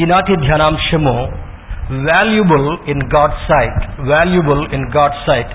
[0.00, 1.14] ఈనాటి ధ్యానాంశము
[2.08, 3.78] valuable in God sight
[4.10, 5.52] valuable in God sight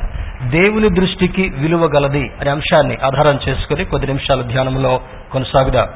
[0.55, 4.93] దేవుని దృష్టికి విలువ గలది అనే అంశాన్ని ఆధారం చేసుకుని కొద్ది నిమిషాల ధ్యానంలో
[5.33, 5.87] కొనసాగుదాం.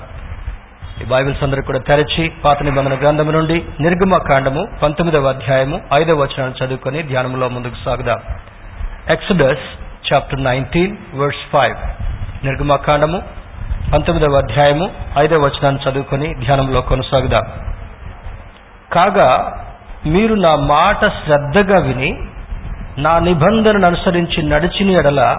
[1.02, 6.56] ఈ బైబిల్స్ అందరూ కూడా తెరచి పాత నిబంధన గ్రంథము నుండి నిర్గమ కాండము పంతొమ్మిదవ అధ్యాయము ఐదవ వచనాలు
[6.60, 8.22] చదువుకొని ధ్యానంలో ముందుకు సాగుదాం.
[9.16, 9.68] Exodus
[10.08, 11.78] chapter nineteen verse five
[12.46, 13.20] నిర్గమకాండము
[13.94, 14.88] పంతొమ్మిదవ అధ్యాయము
[15.18, 17.46] ఐదవ వచనాన్ని చదువుకొని ధ్యానంలో కొనసాగుదాం.
[18.94, 19.58] కాగా
[20.06, 22.18] మీరు నా మాట శ్రద్ధగా విని
[22.98, 25.38] నా నిబంధనను అనుసరించి నడిచిన ఎడల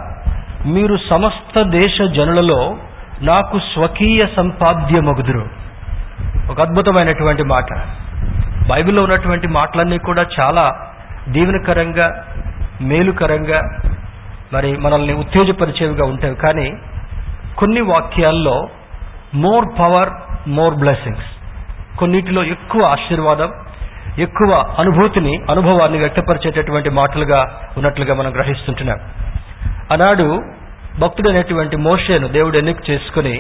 [0.67, 2.77] మీరు సమస్త దేశ జనులలో
[3.23, 5.49] నాకు స్వకీయ సంపాద్యమగుదురు.
[6.51, 7.87] ఒక అద్భుతమైనటువంటి మాట.
[8.71, 10.65] బైబిల్లో ఉన్నటువంటి మాటలన్నీ కూడా చాలా
[11.29, 12.25] దీవెనకరంగా
[12.81, 13.61] మేలుకరంగా
[14.53, 16.35] మరి మనల్ని ఉత్తేజపరిచేవిగా ఉంటాయి.
[16.35, 16.73] కానీ
[17.59, 18.69] కొన్ని వాక్యాల్లో
[19.35, 20.11] మోర్ పవర్
[20.49, 21.38] మోర్ బ్లెస్సింగ్స్.
[21.99, 23.51] కొన్నిటిలో ఎక్కువ ఆశీర్వాదం
[24.19, 27.41] ఎక్కువ అనుభూతిని అనుభవాన్ని వ్యక్తపరిచేటటువంటి మాటలుగా
[27.77, 29.01] ఉన్నట్లుగా మనం గ్రహిస్తుంటున్నాం.
[29.93, 30.27] ఆనాడు
[30.99, 33.35] భక్తుడైనటువంటి మోషేను దేవుడు ఎన్నిక చేసుకుని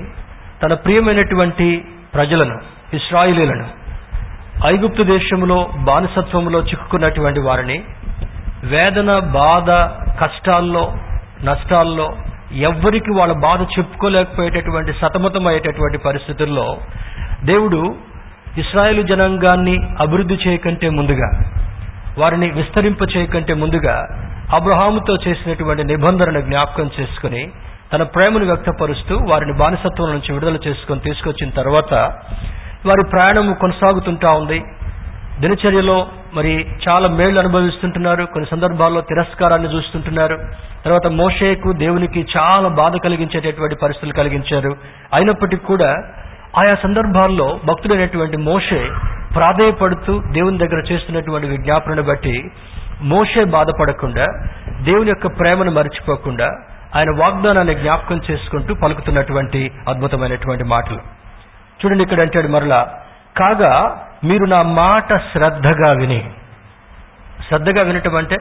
[0.63, 1.67] తన ప్రియమైనటువంటి
[2.15, 2.57] ప్రజలను
[2.97, 3.67] ఇస్రాయిలీలను
[4.67, 7.79] ఐగుప్తు దేశంలో బానిసత్వంలో చిక్కుకున్నటువంటి వారిని
[8.65, 9.71] వేదన బాధ
[10.21, 10.85] కష్టాల్లో
[11.45, 12.07] నష్టాల్లో
[12.69, 16.67] ఎవ్వరికి వాళ్ళ బాధ చెప్పుకోలేకపోయేటటువంటి సతమతమయ్యేటటువంటి పరిస్థితుల్లో
[17.45, 17.81] దేవుడు
[18.61, 21.43] ఇస్రాయేల్ జనాంగాన్ని అభివృద్ధి చేయకంటే ముందుగా
[22.19, 24.09] వారిని విస్తరింప చేయకంటే ముందుగా
[24.55, 27.51] అబ్రహాముతో చేసినటువంటి నిబంధనను జ్ఞాపకం చేసుకుని
[27.93, 31.95] తన ప్రేమను వ్యక్తపరుస్తూ వారిని బానిసత్వం నుంచి విడుదల చేసుకొని తీసుకొచ్చిన తర్వాత
[32.87, 34.63] వారి ప్రయాణము కొనసాగుతుంటా ఉంది.
[35.41, 38.25] దినచర్యలో మరి చాలా మేళ్ళు అనుభవిస్తుంటున్నారు.
[38.25, 40.39] కొన్ని సందర్భాల్లో తిరస్కారాన్ని చూస్తుంటున్నారు.
[40.85, 44.71] తర్వాత మోషేకు దేవునికి చాలా బాధ కలిగించేటటువంటి పరిస్థితులు కలిగించారు.
[45.19, 45.95] అయినప్పటికీ కూడా
[46.57, 48.91] ఆయా సందర్భాల్లో భక్తుడైనటువంటి మోషే
[49.35, 52.51] ప్రాధేయపడుతూ దేవుని దగ్గర చేస్తున్నటువంటి విజ్ఞాపనను బట్టి
[53.03, 54.27] మోషే బాధపడకుండా
[54.81, 56.45] దేవుని యొక్క ప్రేమను మర్చిపోకుండా
[56.97, 60.99] ఆయన వాగ్దానాన్ని జ్ఞాపకం చేసుకుంటూ పలుకుతున్నటువంటి అద్భుతమైనటువంటి మాటలు.
[61.81, 63.03] చూడండి ఇక్కడ అంటాడు మరలా
[63.39, 66.33] కాగా మీరు నా మాట శ్రద్ధగా విని.
[67.49, 68.37] శ్రద్ధగా వినటం అంటే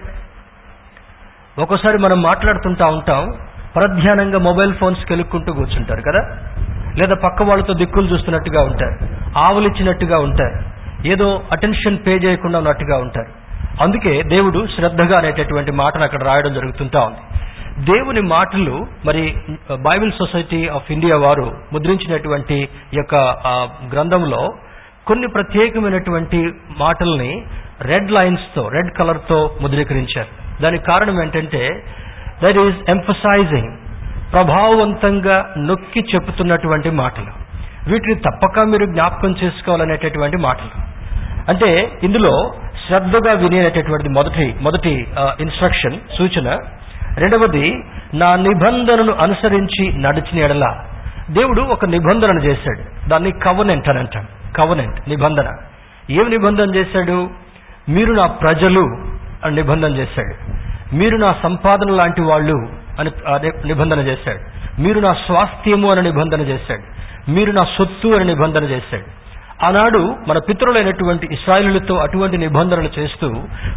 [1.60, 3.30] ఒక్కోసారి మనం మాట్లాడుతుంటా ఉంటాం
[3.76, 6.22] ప్రధ్యానంగా మొబైల్ ఫోన్స్ కెలుక్కుంటూ కూర్చుంటారు కదా?
[6.98, 8.98] లేదా పక్క వాళ్ళతో దిక్కులు చూస్తున్నట్టుగా ఉంటారు.
[9.38, 10.78] ఆవులిచ్చినట్టుగా ఉంటారు.
[11.08, 13.28] ఏదో అటెన్షన్ పే చేయకుండా ఉన్నట్టుగా ఉంటారు.
[13.84, 17.20] అందుకే దేవుడు శ్రద్ధగా అనేటటువంటి మాటను అక్కడ రాయడం జరుగుతుంటా ఉంది.
[17.86, 19.36] దేవుని మాటలు మరి
[19.72, 23.16] బైబిల్ సొసైటీ ఆఫ్ ఇండియా వారు ముద్రించినటువంటి యొక్క
[23.94, 24.54] గ్రంథంలో
[25.08, 27.44] కొన్ని ప్రత్యేకమైనటువంటి మాటల్ని
[27.82, 30.62] రెడ్ లైన్స్తో రెడ్ కలర్తో ముద్రీకరించారు.
[30.62, 31.84] దానికి కారణం ఏంటంటే
[32.44, 33.78] దట్ ఈస్ ఎంఫసైజింగ్
[34.34, 37.48] ప్రభావవంతంగా నొక్కి చెప్పుతున్నటువంటి మాటలు.
[37.92, 40.82] వీటిని తప్పక మీరు జ్ఞాపకం చేసుకోవాలనేటటువంటి మాటలు.
[41.50, 42.54] అంటే ఇందులో
[42.88, 45.08] శ్రద్ధగా వినేటటువంటి మొదటి మొదటి
[45.40, 46.58] ఇన్స్ట్రక్షన్ సూచన.
[47.18, 47.84] రెండవది
[48.14, 50.80] నా నిబంధనను అనుసరించి నడిచిన ఎడల.
[51.30, 53.10] దేవుడు ఒక నిబంధనను చేశాడు.
[53.10, 54.28] దాన్ని కవనెంట్ అని అంటాం.
[54.58, 55.58] కవనెంట్ నిబంధన.
[56.10, 57.30] ఏం నిబంధన చేశాడు?
[57.90, 58.82] మీరు నా ప్రజలు
[59.44, 60.36] అని నిబంధన చేశాడు.
[60.96, 63.12] మీరు నా సంపాదన లాంటి వాళ్ళు అని
[63.66, 64.40] నిబంధన చేశాడు.
[64.82, 67.08] మీరు నా స్వాస్థ్యము అని నిబంధన చేశాడు.
[67.32, 69.28] మీరు నా సొత్తు అని నిబంధన చేశాడు.
[69.66, 73.34] ఆనాడు మన పితరులైనటువంటి ఇస్రాయిలులతో అటువంటి నిబంధనలు చేస్తూ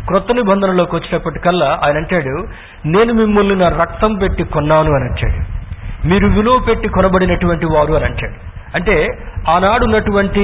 [0.06, 2.48] క్రొత్త నిబంధనలోకి వచ్చినప్పటికల్లా ఆయన అంటాడు
[2.86, 5.60] నేను మిమ్మల్ని నా రక్తం పెట్టి కొన్నాను అని అంటాడు.
[6.06, 8.59] మీరు విలువ పెట్టి కొనబడినటువంటి వారు అని అంటాడు.
[8.74, 9.06] అంటే
[9.48, 10.40] ఆనాడు ఉన్నటువంటి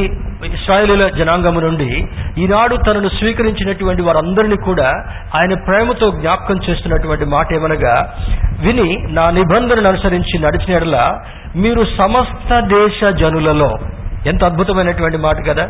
[0.54, 4.88] ఇస్రాయేలీల జనాంగము నుండి ఈనాడు తనను స్వీకరించినటువంటి వారందరినీ కూడా
[5.34, 8.14] ఆయన ప్రేమతో జ్ఞాపకం చేస్తున్నటువంటి మాట ఏమనగా
[8.60, 10.96] విని నా నిబంధనను అనుసరించి నడిచిన
[11.56, 13.78] మీరు సమస్త దేశ జనులలో
[14.26, 15.68] ఎంత అద్భుతమైనటువంటి మాట కదా?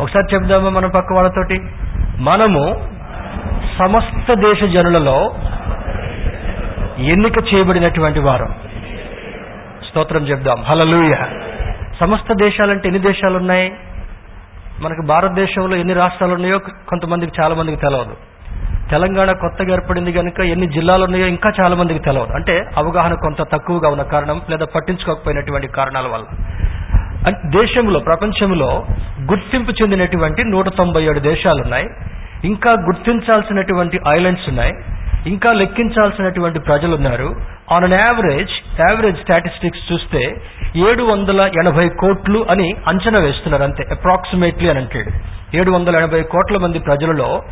[0.00, 1.58] ఒకసారి చెప్దామా మన పక్క వాళ్ళతోటి?
[2.18, 2.80] మనము
[3.78, 5.32] సమస్త దేశ జనులలో
[6.98, 8.54] ఎన్నిక చేయబడినటువంటి వారం.
[9.92, 10.62] స్తోత్రం చెప్దాం.
[10.62, 11.14] హలలుయ
[12.00, 13.72] సమస్త దేశాలంటే ఎన్ని దేశాలు ఉన్నాయి
[14.82, 18.14] మనకు భారతదేశంలో ఎన్ని రాష్ట్రాలు ఉన్నాయో కొంతమందికి చాలా మందికి తెలవదు.
[18.90, 22.32] తెలంగాణ కొత్తగా ఏర్పడింది కనుక ఎన్ని జిల్లాలు ఉన్నాయో ఇంకా చాలా మందికి తెలవదు.
[22.32, 26.24] అంటే అవగాహన కొంత తక్కువగా ఉన్న కారణం లేదా పట్టించుకోకపోయినటువంటి కారణాల వల్ల.
[27.46, 28.84] దేశంలో ప్రపంచంలో
[29.30, 31.86] గుర్తింపు చెందినటువంటి నూట తొంభై ఏడు దేశాలున్నాయి.
[32.44, 34.72] ఇంకా గుర్తించాల్సినటువంటి ఐలాండ్స్ ఉన్నాయి.
[35.26, 37.26] ఇంకా లెక్కించాల్సినటువంటి ప్రజలు ఉన్నారు
[37.72, 40.34] on an average average statistics చూస్తే
[40.76, 45.10] ఏడు వందల ఎనభై కోట్లు అని అంచనా వేస్తున్నారు అంతే అప్రాక్సిమేట్లీ అని అంటాడు.
[45.56, 47.42] ఏడు వందల ఎనభై కోట్ల మంది ప్రజలలో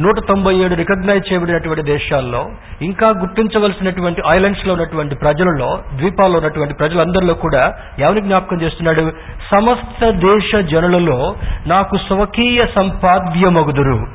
[0.00, 2.50] నూట తొంభై ఏడు రికగ్నైజ్ చేయబడినటువంటి దేశాల్లో
[2.82, 7.60] ఇంకా గుర్తించవలసినటువంటి ఐలాండ్స్లో ఉన్నటువంటి ప్రజలలో ద్వీపాల్లో ఉన్నటువంటి ప్రజలందరిలో కూడా
[7.98, 9.12] ఎవరిని జ్ఞాపకం చేస్తున్నాడు?
[9.50, 11.34] సమస్త దేశ జనులలో
[11.66, 14.06] నాకు స్వకీయ సంపాద్యమగుదురు.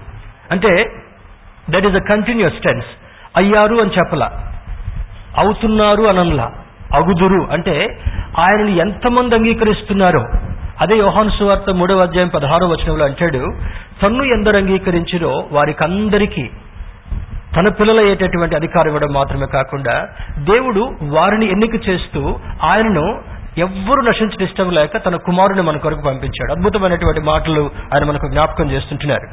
[0.52, 0.86] అంటే
[1.70, 2.86] that is a continuous tense
[3.38, 4.26] అయ్యారు అని చెప్పలా.
[5.46, 6.52] అవుతున్నారు అనంలా.
[6.96, 7.48] అగుదురు.
[7.52, 8.00] అంటే
[8.40, 10.26] ఆయనని ఎంతమంది అంగీకరిస్తున్నారో.
[10.82, 13.46] అదే యోహాను సువార్త మూడవ అధ్యాయం పదహారో వచనంలో అంటాడు
[14.06, 16.50] తన్ను ఎందరు అంగీకరించిరో వారికి అందరికీ
[17.56, 20.08] తన పిల్లలయ్యేటటువంటి అధికారం ఇవ్వడం మాత్రమే కాకుండా
[20.38, 23.22] దేవుడు వారిని ఎన్నిక చేస్తూ ఆయనను
[23.58, 26.52] ఎవ్వరు నశించిన ఇష్టం లేక తన కుమారుని మన కొరకు పంపించాడు.
[26.52, 29.28] అద్భుతమైనటువంటి మాటలు ఆయన మనకు జ్ఞాపకం చేస్తుంటున్నారు.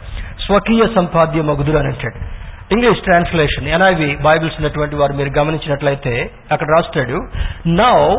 [0.46, 2.40] స్వకీయ సంపాద్య మగుదురు అని అంటాడు.
[2.74, 7.18] ఇంగ్లీష్ ట్రాన్స్లేషన్ ఎన్ఐవి బైబిల్స్ ఉన్నటువంటి వారు మీరు గమనించినట్లయితే అక్కడ రాస్తాడు
[7.66, 8.16] now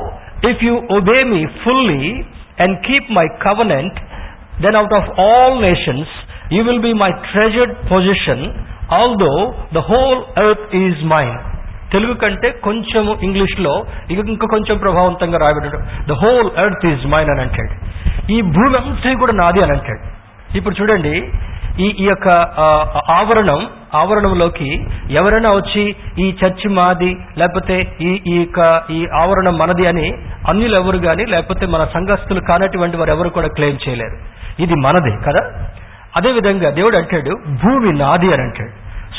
[0.52, 2.24] if you obey me fully
[2.60, 4.00] and keep my covenant
[4.62, 6.10] then out of all nations
[6.54, 8.44] you will be my treasured possession
[9.02, 11.42] although the whole earth is mine
[11.92, 15.80] Telugu కంటే కొంచెం ఇంగ్లీష్లో ఇంకా కొంచెం ప్రభావవంతంగా రాయబడ్డాడు
[16.10, 17.74] the whole earth is mine అని అంటాడు.
[18.32, 20.04] ఈ భూమి అంతా కూడా నాది అని అంటాడు.
[20.58, 21.30] ఇప్పుడు చూడండి
[21.80, 22.30] ఈ ఈ యొక్క
[23.12, 30.08] ఆవరణం ఆవరణంలోకి ఎవరైనా వచ్చి ఈ చర్చి మాది లేకపోతే ఈ ఈ యొక్క ఈ ఆవరణం మనది అని
[30.52, 34.18] అన్యులు ఎవరు కానీ లేకపోతే మన సంఘస్థులు కానటువంటి వారు ఎవరు కూడా క్లెయిమ్ చేయలేరు.
[34.60, 35.42] ఇది మనది కదా?
[36.18, 38.72] అదే విధంగా దేవుడు అంటాడు భూమి నాది అని అంటాడు.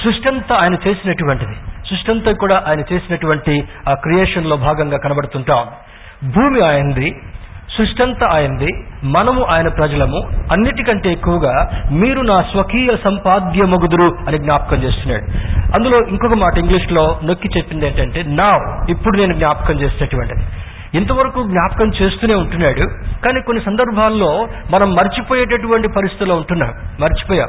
[0.02, 1.56] సృష్టి అంతా ఆయన చేసినటువంటిది.
[1.88, 5.67] సృష్టి అంతా కూడా ఆయన చేసినటువంటి ఆ క్రియేషన్లో భాగంగా కనబడుతుంటాం.
[6.31, 7.20] భూమి ఆయనది
[7.76, 14.82] సృష్టి అంతా ఆయనది మనము ఆయన ప్రజలము అన్నిటికంటే ఎక్కువగా మీరు నా స్వకీయ సంపాద్య మగుదురు అని జ్ఞాపకం
[14.82, 15.25] చేస్తున్నాడు.
[15.79, 18.50] అందులో ఇంకొక మాట ఇంగ్లీష్లో నొక్కి చెప్పింది ఏంటంటే నా
[18.88, 20.46] ఇప్పుడు నేను జ్ఞాపకం చేసేటువంటిది.
[20.99, 22.81] ఇంతవరకు జ్ఞాపకం చేస్తూనే ఉంటున్నాడు
[23.25, 26.73] కానీ కొన్ని సందర్భాల్లో మనం మర్చిపోయేటటువంటి పరిస్థితిలో ఉంటున్నాం.
[27.00, 27.49] మర్చిపోయాం.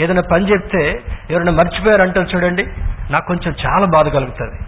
[0.00, 1.00] ఏదైనా పని చెప్తే
[1.30, 2.66] ఎవరైనా మర్చిపోయారంటారు చూడండి.
[3.10, 4.58] నాకు కొంచెం చాలా బాధ కలుగుతుంది.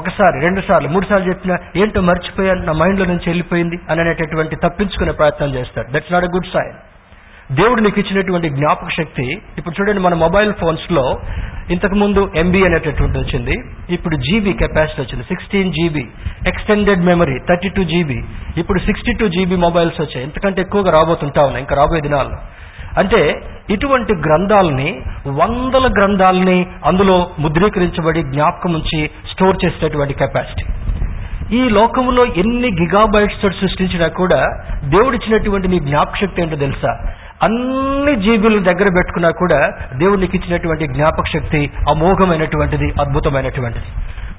[0.00, 5.12] ఒకసారి రెండు సార్లు మూడు సార్లు చెప్పినా ఏంటో మర్చిపోయాను నా మైండ్లో నుంచి వెళ్ళిపోయింది అని అనేటటువంటి తప్పించుకునే
[5.12, 6.76] ప్రయత్నం చేస్తారు that's not a good sign
[7.58, 9.26] దేవుడు నీకు ఇచ్చినటువంటి జ్ఞాపక శక్తి
[9.58, 11.04] ఇప్పుడు చూడండి మన మొబైల్ ఫోన్స్లో
[11.70, 13.54] ఇంతకు ముందు ఎంబీ అనేటటువంటి వచ్చింది
[13.94, 16.04] ఇప్పుడు జీబీ కెపాసిటీ వచ్చింది sixteen GB
[16.50, 18.18] extended memory thirty two GB
[18.56, 20.24] ఇప్పుడు సిక్స్టీ టూ జీబీ మొబైల్స్ వచ్చాయి.
[20.26, 22.38] ఎంతకంటే ఎక్కువగా రాబోతుంటా ఉన్నాయి ఇంకా రాబోయే దినాల్లో.
[22.98, 23.20] అంటే
[23.68, 24.88] ఇటువంటి గ్రంథాలని
[25.36, 29.00] వందల గ్రంథాలని అందులో ముద్రీకరించబడి జ్ఞాపకం ఉంచి
[29.32, 30.64] స్టోర్ చేసేటటువంటి కెపాసిటీ
[31.58, 34.38] ఈ లోకంలో ఎన్ని గిగాబైట్స్ తోటి సృష్టించినా కూడా
[34.84, 36.92] దేవుడిచ్చినటువంటి నీ జ్ఞాపకశక్తి ఏంటో తెలుసా?
[37.46, 39.58] అన్ని జీబీలు దగ్గర పెట్టుకున్నా కూడా
[39.92, 41.60] దేవునికి ఇచ్చినటువంటి జ్ఞాపక శక్తి
[41.90, 43.88] అమోఘమైనటువంటిది అద్భుతమైనటువంటిది.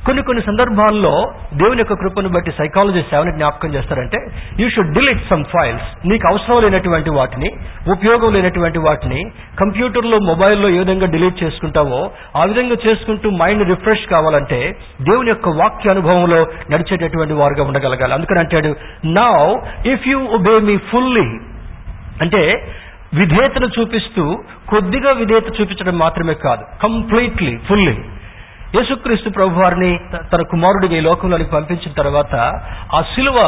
[0.06, 1.12] కొన్ని కొన్ని సందర్భాల్లో
[1.54, 4.18] దేవుని యొక్క కృపను బట్టి సైకాలజిస్ట్ ఏమైనా జ్ఞాపకం చేస్తారంటే
[4.60, 7.50] you should delete some files నీకు అవసరం లేనటువంటి వాటిని
[7.92, 9.22] ఉపయోగం లేనటువంటి వాటిని
[9.64, 14.60] కంప్యూటర్లో మొబైల్లో ఏ విధంగా డిలీట్ చేసుకుంటావో ఆ విధంగా చేసుకుంటూ మైండ్ రిఫ్రెష్ కావాలంటే
[15.02, 18.14] దేవుని యొక్క వాక్య అనుభవంలో నడిచేటటువంటి వారుగా ఉండగలగాలి.
[18.14, 18.76] అందుకని అంటాడు
[19.06, 19.34] now
[19.94, 21.28] if you obey me fully
[22.22, 22.42] అంటే
[23.14, 24.24] విధేయతను చూపిస్తూ
[24.70, 27.96] కొద్దిగా విధేయత చూపించడం మాత్రమే కాదు కంప్లీట్లీ ఫుల్లీ
[28.74, 29.90] యేసుక్రీస్తు ప్రభు వారిని
[30.31, 32.36] తన కుమారుడిగా ఈ లోకంలోనికి పంపించిన తర్వాత
[32.96, 33.40] ఆ శిలువ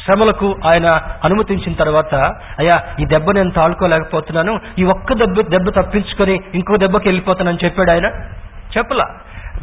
[0.00, 0.86] శ్రమలకు ఆయన
[1.24, 2.14] అనుమతించిన తర్వాత
[2.58, 8.08] అయ్యా ఈ దెబ్బ నేను తాళుకోలేకపోతున్నాను ఈ ఒక్క దెబ్బ దెబ్బ తప్పించుకొని ఇంకో దెబ్బకి వెళ్ళిపోతానని చెప్పాడు ఆయన?
[8.76, 9.06] చెప్పలా.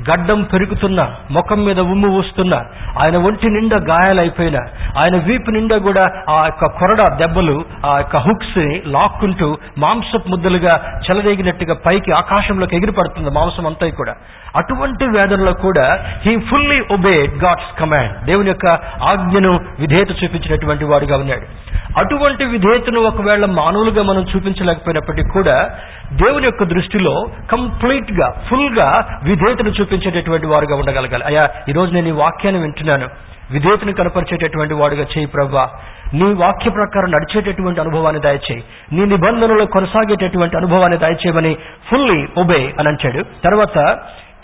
[0.08, 2.60] గడ్డం పెరుగుతున్నా ముఖం మీద ఉమ్ము ఊస్తున్నా
[3.02, 4.62] ఆయన ఒంటి నిండా గాయాలైపోయినా
[5.02, 7.56] ఆయన వీపు నిండా కూడా ఆ యొక్క కొరడ దెబ్బలు
[7.86, 9.48] ఆ యొక్క హుక్స్ని లాక్కుంటూ
[9.78, 10.74] మాంసపు ముద్దలుగా
[11.06, 14.13] చెలరేగినట్టుగా పైకి ఆకాశంలోకి ఎగిరిపడుతుంది మాంసం అంతా కూడా.
[14.55, 18.67] అటువంటి వేదనలో కూడా he fully obey God's command దేవుని యొక్క
[19.12, 21.72] ఆజ్ఞను విధేయత చూపించినటువంటి వాడుగా ఉన్నాడు.
[22.00, 25.79] అటువంటి విధేయతను ఒకవేళ మానవులుగా మనం చూపించలేకపోయినప్పటికీ కూడా
[26.13, 31.24] దేవుని యొక్క దృష్టిలో కంప్లీట్గా ఫుల్గా విధేయతను చూపించేటటువంటి వారుగా ఉండగలగాలి.
[31.25, 33.10] అయ్యా ఈ రోజు నేను ఈ వాక్యాన్ని వింటున్నాను.
[33.51, 35.70] విధేయతను కనపరిచేటటువంటి వాడుగా చేయి ప్రభా
[36.13, 38.63] నీ వాక్య ప్రకారం నడిచేటటువంటి అనుభవాన్ని దయచేయి.
[38.93, 41.58] నీ నిబంధనలో కొనసాగేటటువంటి అనుభవాన్ని దయచేయమని
[41.91, 43.24] ఫుల్లీ ఒబే అని అంటాడు.
[43.24, 43.86] తర్వాత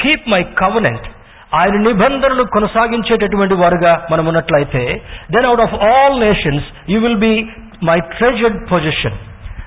[0.01, 1.07] కీప్ మై కవనెంట్
[1.59, 4.81] ఆయన నిబంధనలు కొనసాగించేటటువంటి వారుగా మనం ఉన్నట్లయితే
[5.31, 7.35] then out of all nations you will be
[7.83, 9.17] my treasured possession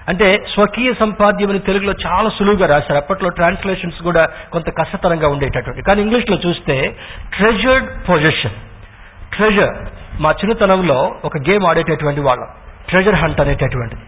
[0.09, 2.97] అంటే స్వకీయ సంపాద్యం అని తెలుగులో చాలా సులువుగా రాశారు.
[2.97, 4.23] అప్పట్లో ట్రాన్స్లేషన్స్ కూడా
[4.53, 5.83] కొంత కష్టతరంగా ఉండేటటువంటి.
[5.83, 6.77] కానీ ఇంగ్లీష్లో చూస్తే
[7.37, 8.57] ట్రెజర్డ్ పొజిషన్
[9.35, 9.75] ట్రెజర్
[10.21, 12.49] మా చిన్నతనంలో ఒక గేమ్ ఆడేటటువంటి వాళ్ళం.
[12.89, 14.03] ట్రెజర్ హంట్ అనేటటువంటిది.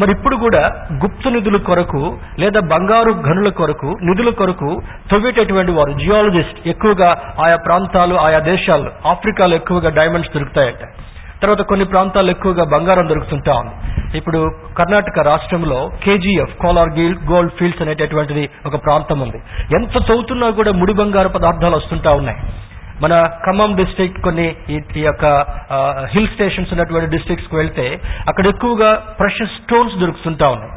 [0.00, 0.62] మరి ఇప్పుడు కూడా
[1.02, 2.00] గుప్త నిధుల కొరకు
[2.42, 4.70] లేదా బంగారు గనుల కొరకు నిధుల కొరకు
[5.10, 7.10] తవ్వేటటువంటి వారు జియాలజిస్ట్ ఎక్కువగా
[7.44, 10.82] ఆయా ప్రాంతాలు ఆయా దేశాలు ఆఫ్రికాలో ఎక్కువగా డైమండ్స్ దొరుకుతాయట.
[11.42, 13.74] తర్వాత కొన్ని ప్రాంతాల్లో ఎక్కువగా బంగారం దొరుకుతుంటా ఉంది.
[14.18, 14.40] ఇప్పుడు
[14.78, 19.38] కర్ణాటక రాష్ట్రంలో కేజీఎఫ్ కోలార్ గీల్ గోల్డ్ ఫీల్డ్స్ అనేటటువంటిది ఒక ప్రాంతం ఉంది.
[19.78, 22.38] ఎంత చదువుతున్నా కూడా ముడి బంగారు పదార్థాలు వస్తుంటా ఉన్నాయి.
[23.02, 25.26] మన ఖమ్మం డిస్ట్రిక్ట్ కొన్ని ఈ యొక్క
[26.06, 30.72] హిల్ స్టేషన్స్ ఉన్నటువంటి డిస్టిక్స్కు వెళ్తే అక్కడ ఎక్కువగా ప్రెషర్ స్టోన్స్ దొరుకుతుంటా ఉన్నాయి.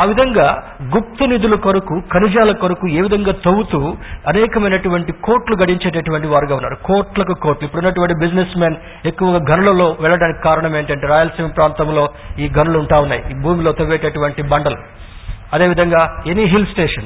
[0.00, 3.96] ఆ విధంగా గుప్త నిధుల కొరకు ఖనిజాల కొరకు ఏ విధంగా తవ్వుతూ
[4.28, 6.74] అనేకమైనటువంటి కోట్లు గడించేటటువంటి వారుగా ఉన్నారు.
[6.74, 7.64] కోట్లకు కోట్లు.
[7.66, 13.22] ఇప్పుడున్నటువంటి బిజినెస్ మెన్ ఎక్కువగా గనులలో వెళ్ళడానికి కారణం ఏంటంటే రాయలసీమ ప్రాంతంలో ఈ గనులు ఉంటా ఉన్నాయి.
[13.30, 14.76] ఈ భూమిలో తవ్వేటటువంటి బండలు.
[15.52, 17.04] అదేవిధంగా ఎనీ హిల్ స్టేషన్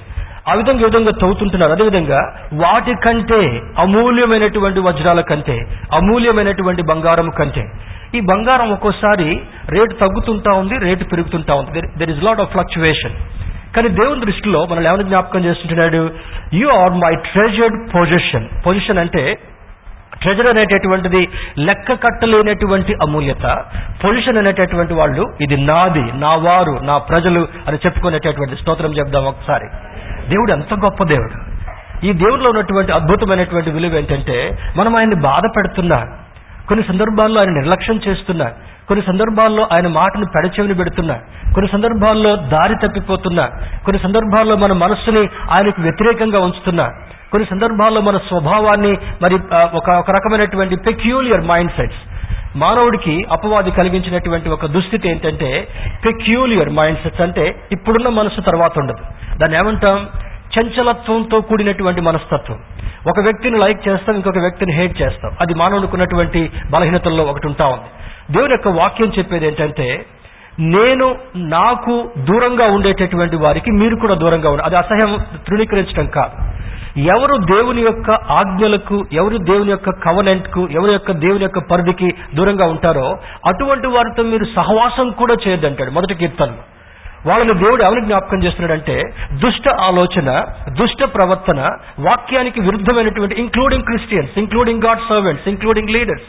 [0.51, 1.73] ఆ విధంగా ఏ విధంగా తవ్వుతుంటున్నారు.
[1.73, 2.21] అదేవిధంగా
[2.65, 3.41] వాటి కంటే
[3.85, 5.57] అమూల్యమైనటువంటి వజ్రాల కంటే
[5.99, 7.65] అమూల్యమైనటువంటి బంగారం కంటే.
[8.15, 9.29] ఈ బంగారం ఒక్కోసారి
[9.69, 11.81] రేటు తగ్గుతుంటా ఉంది రేటు పెరుగుతుంటా ఉంది.
[11.99, 13.17] There is lot of fluctuation
[13.77, 16.01] కానీ దేవుని దృష్టిలో మనల్ని ఏమైనా జ్ఞాపకం చేస్తుంటున్నాడు?
[16.61, 19.23] You are my treasured possession possession అంటే
[20.23, 21.21] ట్రెజర్ అనేటటువంటిది
[21.59, 23.45] లెక్క కట్టలేనటువంటి అమూల్యత.
[24.05, 29.69] పొజిషన్ అనేటటువంటి వాళ్ళు ఇది నాది నా వారు నా ప్రజలు అని చెప్పుకునేటటువంటి స్తోత్రం చెప్దాం ఒకసారి.
[30.29, 31.37] దేవుడు ఎంత గొప్ప దేవుడు.
[32.07, 34.37] ఈ దేవుడిలో ఉన్నటువంటి అద్భుతమైనటువంటి విలువ ఏంటంటే
[34.77, 35.99] మనం ఆయన్ని బాధ పెడుతున్నా
[36.69, 38.47] కొన్ని సందర్భాల్లో ఆయన నిర్లక్ష్యం చేస్తున్నా
[38.89, 41.15] కొన్ని సందర్భాల్లో ఆయన మాటను పెడచెవిని పెడుతున్నా
[41.55, 43.45] కొన్ని సందర్భాల్లో దారి తప్పిపోతున్నా
[43.85, 46.87] కొన్ని సందర్భాల్లో మన మనస్సుని ఆయనకు వ్యతిరేకంగా ఉంచుతున్నా
[47.33, 48.93] కొన్ని సందర్భాల్లో మన స్వభావాన్ని
[49.23, 49.37] మరి
[49.77, 52.01] ఒక ఒక రకమైనటువంటి పెక్యూలియర్ మైండ్ సెట్స్
[52.57, 55.69] మానవుడికి అపవాది కలిగించినటువంటి ఒక దుస్థితి ఏంటంటే
[56.05, 59.03] పెక్యూలియర్ మైండ్ సెట్స్ అంటే ఇప్పుడున్న మనసు తర్వాత ఉండదు.
[59.39, 60.09] దాన్ని ఏమంటాం?
[60.61, 62.59] చంచలత్వంతో కూడినటువంటి మనస్తత్వం.
[63.09, 65.33] ఒక వ్యక్తిని లైక్ చేస్తాం ఇంకొక వ్యక్తిని హేట్ చేస్తాం.
[65.41, 67.85] అది మానవుడికి ఉన్నటువంటి బలహీనతల్లో ఒకటి ఉంటా ఉంది.
[68.33, 70.07] దేవుని యొక్క వాక్యం చెప్పేది ఏంటంటే
[70.61, 76.59] నేను నాకు దూరంగా ఉండేటటువంటి వారికి మీరు కూడా దూరంగా ఉండాలి అది అసహ్యం తృణీకరించడం కాదు.
[77.07, 83.19] ఎవరు దేవుని యొక్క ఆజ్ఞలకు ఎవరు దేవుని యొక్క కవనెంట్కు ఎవరి యొక్క దేవుని యొక్క పరిధికి దూరంగా ఉంటారో
[83.51, 86.78] అటువంటి వారితో మీరు సహవాసం కూడా చేయొద్దంటాడు మొదటి కీర్తనలో.
[87.27, 88.97] వాళ్ళని దేవుడు ఎవరిని జ్ఞాపకం చేస్తున్నాడంటే
[89.39, 90.29] దుష్ట ఆలోచన
[90.73, 91.61] దుష్ట ప్రవర్తన
[91.99, 96.29] వాక్యానికి విరుద్ధమైనటువంటి including Christians including God servants including leaders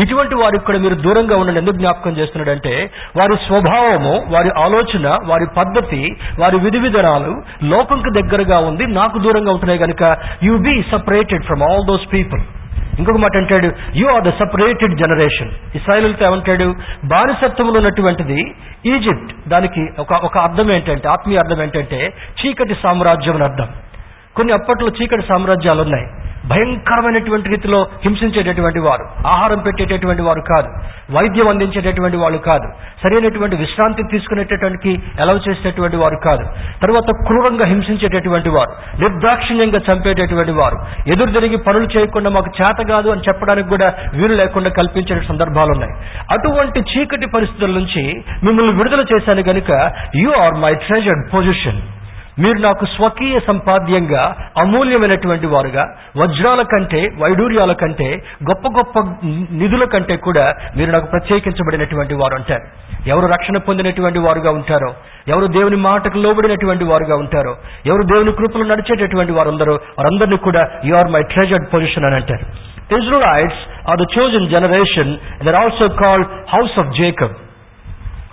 [0.00, 1.58] ఇటువంటి వారికి కూడా మీరు దూరంగా ఉండండి.
[1.58, 2.72] ఎందుకు జ్ఞాపకం చేస్తున్నాడంటే
[3.16, 6.02] వారి స్వభావము వారి ఆలోచన వారి పద్ధతి
[6.38, 7.32] వారి విధి విధానాలు
[7.64, 10.04] లోకంకి దగ్గరగా ఉంది నాకు దూరంగా ఉంటున్నాయి కనుక
[10.42, 12.42] you be separated from all those people
[13.00, 13.68] ఇంకొక మాట అంటాడు
[14.00, 16.68] you are the separated generation ఇస్రాయలులతో ఏమంటాడు
[17.12, 18.40] బానిసత్వంలో ఉన్నటువంటిది
[18.92, 19.32] ఈజిప్ట్.
[19.52, 22.00] దానికి ఒక ఒక అర్థం ఏంటంటే ఆత్మీయ అర్థం ఏంటంటే
[22.40, 23.68] చీకటి సామ్రాజ్యం అని అర్థం.
[24.40, 26.08] కొన్ని అప్పట్లో చీకటి సామ్రాజ్యాలు ఉన్నాయి.
[26.50, 30.68] భయంకరమైనటువంటి రీతిలో హింసించేటటువంటి వారు ఆహారం పెట్టేటటువంటి వారు కాదు
[31.16, 32.68] వైద్యం అందించేటటువంటి వాళ్ళు కాదు
[33.02, 36.44] సరైనటువంటి విశ్రాంతి తీసుకునేటటువంటి ఎలవ చేసేటటువంటి వారు కాదు.
[36.82, 40.78] తర్వాత క్రూరంగా హింసించేటటువంటి వారు నిర్దాక్షిణ్యంగా చంపేటటువంటి వారు
[41.10, 45.94] ఎదురు తిరిగి పనులు చేయకుండా మాకు చేత కాదు అని చెప్పడానికి కూడా వీలు లేకుండా కల్పించే సందర్భాలు ఉన్నాయి.
[46.36, 48.04] అటువంటి చీకటి పరిస్థితుల నుంచి
[48.44, 51.80] మిమ్మల్ని విడుదల చేశాను గనుక you are my treasured possession
[52.42, 54.22] మీరు నాకు స్వకీయ సంపాద్యంగా
[54.64, 55.84] అమూల్యమైనటువంటి వారుగా
[56.16, 58.08] వజ్రాల కంటే వైడూర్యాల కంటే
[58.50, 58.98] గొప్ప గొప్ప
[59.52, 60.44] నిధుల కంటే కూడా
[60.76, 62.64] మీరు నాకు ప్రత్యేకించబడినటువంటి వారు అంటారు.
[63.08, 64.90] ఎవరు రక్షణ పొందినటువంటి వారుగా ఉంటారో
[65.28, 67.52] ఎవరు దేవుని మాటకు లోబడినటువంటి వారుగా ఉంటారో
[67.86, 72.46] ఎవరు దేవుని కృపలు నడిచేటటువంటి వారు ఉందరో వారందరినీ కూడా you are my treasured possession అని అంటారు.
[72.98, 75.12] Israelites are the chosen generation
[75.46, 77.36] they're also called house of Jacob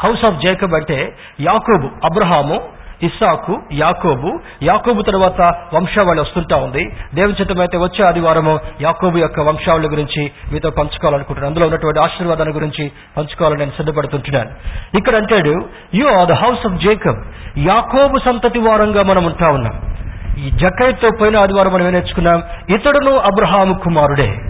[0.05, 0.97] house of Jacob అంటే
[1.39, 2.57] యాకోబు అబ్రహాము
[3.03, 5.41] ఇస్సాకు యాకోబు యాకోబు తర్వాత
[5.73, 6.89] వంశావళి వస్తుంటా ఉంది.
[7.13, 11.53] దేవచితమైతే వచ్చే ఆదివారము యాకోబు యొక్క వంశావళి గురించి మీతో పంచుకోవాలనుకుంటున్నాను.
[11.53, 14.49] అందులో ఉన్నటువంటి ఆశీర్వాదాల గురించి పంచుకోవాలని నేను సిద్ధపడుతుంటున్నాను.
[14.97, 17.23] ఇక్కడ అంటాడు you are the house of Jacob
[17.57, 19.81] Yakobu సంతతి వారంగా మనం ఉంటా ఉన్నాం.
[20.37, 22.43] ఈ జకైత్తో పోయిన ఆదివారం మనం నేర్చుకున్నాం?
[22.69, 24.46] ఇతడును అబ్రహాము కుమారుడే.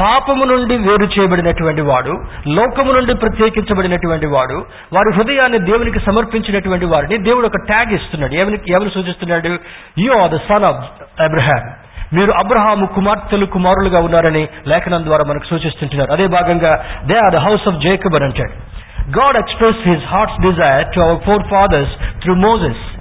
[0.00, 7.46] పాపము నుండి వేరు చేయబడినటువంటి వాడు లోకము నుండి ప్రత్యేకించబడినటువంటి వాడు వారి హృదయాన్ని దేవునికి సమర్పించినటువంటి వారిని దేవుడు
[7.46, 8.34] ఒక ట్యాగ్ ఇస్తున్నాడు.
[8.34, 9.58] ఏమని ఎవరు సూచిస్తున్నాడు?
[9.98, 10.84] You are the son of
[11.22, 11.70] Abraham.
[12.12, 16.12] మీరు అబ్రహాము కుమార్తెలు కుమారులుగా ఉన్నారని లేఖనం ద్వారా మనకు సూచిస్తుంటున్నారు.
[16.12, 18.74] అదే భాగంగా they are the house of Jacob అని అంటాడు.
[19.08, 22.93] God express his heart's desire to our forefathers through Moses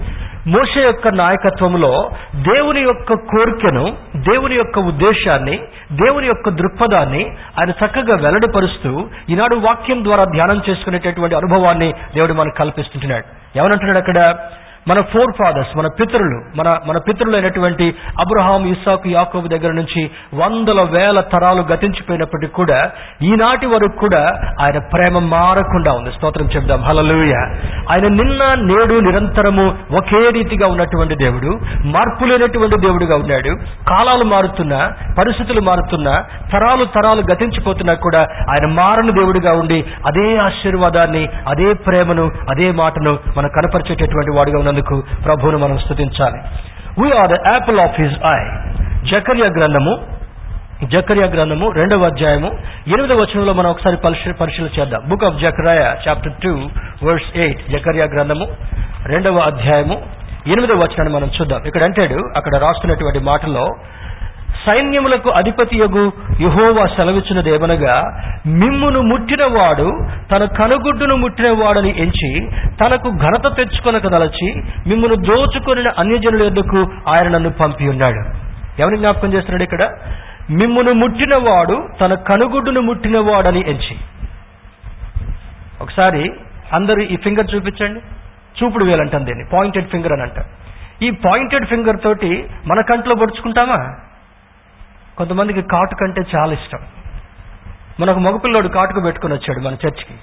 [0.48, 5.58] Moshe యొక్క నాయకత్వంలో దేవుని యొక్క కోరికను దేవుని యొక్క ఉద్దేశాన్ని
[5.92, 13.58] దేవుని యొక్క దృక్పథాన్ని ఆయన చక్కగా వెల్లడిపరుస్తూ ఈనాడు వాక్యం ద్వారా ధ్యానం చేసుకునేటటువంటి అనుభవాన్ని దేవుడు మనకు కల్పిస్తుంటున్నాడు.
[13.60, 14.24] ఏమనంటున్నాడు అక్కడ?
[14.88, 20.02] మన ఫోర్ ఫాదర్స్ మన పితరులు మన మన పితరులైనటువంటి అబ్రహాం ఇస్సాకు యాకోబు దగ్గర నుంచి
[20.34, 24.22] వందల వేల తరాలు గతించిపోయినప్పటికీ కూడా ఈనాటి వరకు కూడా
[24.62, 26.12] ఆయన ప్రేమ మారకుండా ఉంది.
[26.12, 26.82] స్తోత్రం చెప్దాం.
[26.82, 27.36] హలలుయ
[27.92, 29.66] ఆయన నిన్న నేడు నిరంతరము
[29.98, 31.52] ఒకే రీతిగా ఉన్నటువంటి దేవుడు
[31.86, 33.50] మార్పు లేనటువంటి దేవుడుగా ఉన్నాడు.
[33.92, 34.80] కాలాలు మారుతున్నా
[35.22, 36.24] పరిస్థితులు మారుతున్నా
[36.54, 38.22] తరాలు తరాలు గతించిపోతున్నా కూడా
[38.52, 44.96] ఆయన మారని దేవుడిగా ఉండి అదే ఆశీర్వాదాన్ని అదే ప్రేమను అదే మాటను మనం కనపరిచేటటువంటి వాడుగా ఉన్న ఉన్నందుకు
[45.26, 46.40] ప్రభువును మనం స్థుతించాలి
[47.02, 48.40] we are the apple of his eye
[49.12, 49.94] Jakarya గ్రంథము
[50.94, 52.50] జకర్య గ్రంథము రెండవ అధ్యాయము
[52.94, 55.02] ఎనిమిదవ వచనంలో మనం ఒకసారి పరిశీలన చేద్దాం.
[55.10, 56.54] Book of Zechariah chapter two
[57.08, 58.46] verse eight Jakarya గ్రంథము
[59.14, 59.96] రెండవ అధ్యాయము
[60.54, 61.62] ఎనిమిదవ వచనాన్ని మనం చూద్దాం.
[61.70, 63.66] ఇక్కడ అంటాడు అక్కడ రాస్తున్నటువంటి మాటలో
[64.66, 68.02] సైన్యములకు అధిపతి యగు యహోవా సెలవిచ్చినదేమనగా
[68.48, 69.92] మిమ్మును ముట్టినవాడు
[70.32, 72.50] తన కనుగుడ్డును ముట్టినవాడని ఎంచి
[72.84, 74.54] తనకు ఘనత తెచ్చుకొనక దలచి
[74.88, 76.78] మిమ్మును దోచుకొనిన అన్యజనుల ఎందుకు
[77.08, 78.20] ఆయన నన్ను పంపి ఉన్నాడు.
[78.82, 79.90] ఎవరిని జ్ఞాపకం చేస్తున్నాడు ఇక్కడ?
[80.50, 83.96] మిమ్మును ముట్టినవాడు తన కనుగుడ్డును ముట్టినవాడని ఎంచి.
[85.82, 86.30] ఒకసారి
[86.80, 88.00] అందరూ ఈ ఫింగర్ చూపించండి.
[88.64, 89.46] చూపుడు వేలంటాం దీన్ని.
[89.54, 90.46] పాయింటెడ్ ఫింగర్ అని అంటాం.
[91.02, 94.03] ఈ పాయింటెడ్ ఫింగర్ తోటి మన కంట్లో పొడుచుకుంటామా?
[95.18, 96.80] కొంతమందికి కాటుక అంటే చాలా ఇష్టం.
[98.00, 100.16] మనకు మగపిల్లోడు కాటుక పెట్టుకుని వచ్చాడు మన చర్చికి.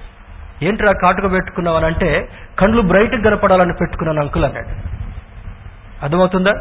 [0.66, 2.28] ఏంట్రా కాటుక పెట్టుకున్నావు అని అంటే
[2.58, 4.68] కండ్లు బ్రైట్గా కనపడాలని పెట్టుకున్నాను అంకుల్ అన్నాడు.
[6.02, 6.52] అర్థమవుతుందా?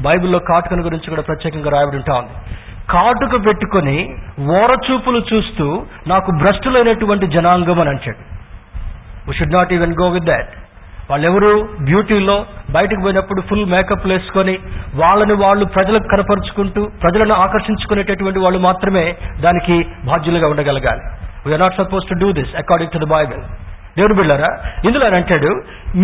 [0.00, 2.56] బైబిల్లో కాటుకను గురించి కూడా ప్రత్యేకంగా రాయబడి ఉంటా ఉంది.
[2.92, 8.38] కాటుక పెట్టుకొని ఓరచూపులు చూస్తూ నాకు భ్రష్టులైనటువంటి జనాంగం అని అంటాడు.
[9.28, 10.48] We should not even go with that
[11.10, 11.52] వాళ్ళెవరు
[11.88, 12.36] బ్యూటీలో
[12.76, 14.54] బయటకు పోయినప్పుడు ఫుల్ మేకప్ వేసుకొని
[15.00, 19.06] వాళ్ళని వాళ్ళు ప్రజలకు కనపరుచుకుంటూ ప్రజలను ఆకర్షించుకునేటటువంటి వాళ్ళు మాత్రమే
[19.46, 19.76] దానికి
[20.10, 21.02] బాధ్యులుగా ఉండగలగాలి.
[21.46, 23.42] We are not suppose to do this according to the Bible
[23.98, 24.48] దేవుడు బిళ్ళారా
[24.86, 25.50] ఇందులో ఆయన అంటాడు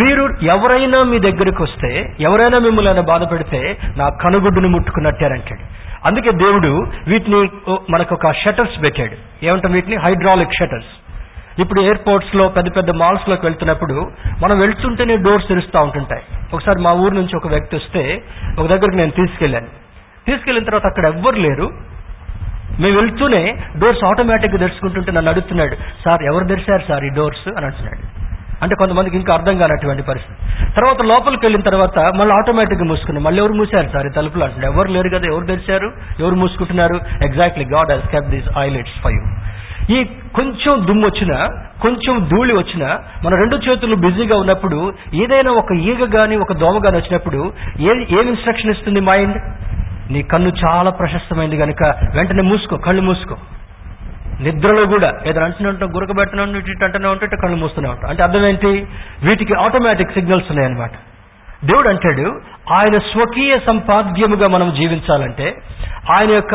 [0.01, 0.23] మీరు
[0.55, 1.91] ఎవరైనా మీ దగ్గరికి వస్తే
[2.27, 3.61] ఎవరైనా మిమ్మల్ని ఆయన బాధ పెడితే
[4.01, 5.65] నా కనుగుడ్డును ముట్టుకున్నట్టే అంటాడు.
[6.09, 6.71] అందుకే దేవుడు
[7.11, 7.39] వీటిని
[7.93, 9.17] మనకు ఒక షటర్స్ పెట్టాడు.
[9.47, 9.97] ఏమంటాం వీటిని?
[10.07, 10.93] హైడ్రాలిక్ షటర్స్
[11.59, 14.11] ఇప్పుడు ఎయిర్పోర్ట్స్లో పెద్ద పెద్ద మాల్స్లోకి వెళ్తున్నప్పుడు
[14.43, 16.23] మనం వెళ్తుంటేనే డోర్స్ తెరుస్తూ ఉంటుంటాయి.
[16.55, 18.23] ఒకసారి మా ఊరు నుంచి ఒక వ్యక్తి వస్తే
[18.59, 19.67] ఒక దగ్గరికి నేను తీసుకెళ్ళాను.
[20.27, 21.71] తీసుకెళ్ళిన తర్వాత అక్కడ ఎవ్వరు లేరు.
[22.81, 28.25] మేము వెళ్తూనే డోర్స్ ఆటోమేటిక్గా తెరుచుకుంటుంటే నన్ను అడుగుతున్నాడు సార్ ఎవరు తెరిచారు సార్ ఈ డోర్స్ అని అంటున్నాడు.
[28.63, 30.65] అంటే కొంతమందికి ఇంకా అర్థం కానటువంటి పరిస్థితి.
[30.75, 33.25] తర్వాత లోపలికి వెళ్ళిన తర్వాత మళ్ళీ ఆటోమేటిక్గా మూసుకున్నాం.
[33.25, 34.75] మళ్ళీ ఎవరు మూసారు సార్ ఈ తలుపులు అంటున్నాడు.
[34.75, 35.93] ఎవరు లేరు కదా ఎవరు తెరిచారు?
[36.21, 37.01] ఎవరు మూసుకుంటున్నారు?
[37.23, 39.54] Exactly God has kept these eyelids five
[39.91, 41.49] ఈ కొంచెం దుమ్ము వచ్చినా
[41.83, 42.87] కొంచెం ధూళి వచ్చినా
[43.25, 48.29] మన రెండు చేతులు బిజీగా ఉన్నప్పుడు ఏదైనా ఒక ఈగ గాని ఒక దోమ గాని వచ్చినప్పుడు ఏ ఏం
[48.29, 49.39] ఇన్స్ట్రక్షన్ ఇస్తుంది మైండ్
[50.13, 53.37] నీ కన్ను చాలా ప్రశస్తమైంది కనుక వెంటనే మూసుకో కళ్ళు మూసుకో.
[54.41, 58.11] నిద్రలో కూడా ఏదైనా అంటున్నా గురక పెట్టినా ఇటు అంటూనే ఉంటే ఇటు కళ్ళు మూస్తూనే ఉంటాం.
[58.11, 58.87] అంటే అర్థం ఏంటి?
[59.23, 60.91] వీటికి ఆటోమేటిక్ సిగ్నల్స్ ఉన్నాయన్నమాట.
[61.65, 62.41] దేవుడు అంటాడు
[62.73, 65.55] ఆయన స్వకీయ సంపాద్యముగా మనం జీవించాలంటే
[66.13, 66.55] ఆయన యొక్క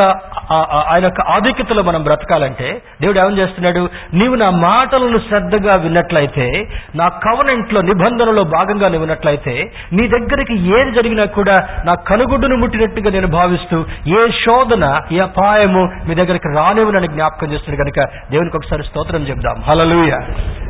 [0.91, 3.89] ఆయన యొక్క ఆధిక్యతలో మనం బ్రతకాలంటే దేవుడు ఏమని చేస్తున్నాడు?
[4.13, 11.25] నీవు నా మాటలను శ్రద్ధగా విన్నట్లయితే నా కవనెంట్లో నిబంధనలో భాగంగా నువ్వు విన్నట్లయితే నీ దగ్గరికి ఏది జరిగినా
[11.25, 17.81] కూడా నా కనుగుడ్డును ముట్టినట్టుగా నేను భావిస్తూ ఏ శోధన ఏ అపాయము మీ దగ్గరికి రానివ్వనని జ్ఞాపకం చేస్తున్నాడు
[17.83, 17.99] కనుక
[18.31, 20.11] దేవునికి ఒకసారి స్తోత్రం చెప్దాం హలలుయ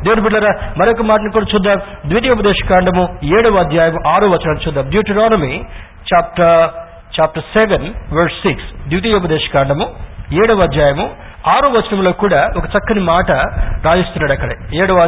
[0.04, 1.80] దేవుడు బిడ్డరా మరొక మాటను కూడా చూద్దాం.
[2.06, 4.90] ద్వితీయోపదేశ కాండము ఏడవ అధ్యాయం ఆరో వచనం చూద్దాం.
[5.30, 5.60] Deuteronomy
[6.12, 6.70] chapter
[7.20, 9.86] chapter seven verse six ద్వితీయోపదేశ కాండము
[10.32, 11.10] ఏడవ అధ్యాయము
[11.46, 13.30] ఆరో వచనంలో కూడా ఒక చక్కని మాట
[13.86, 14.50] రాయిస్తున్నాడు అక్కడ.
[14.74, 14.98] ఏడవ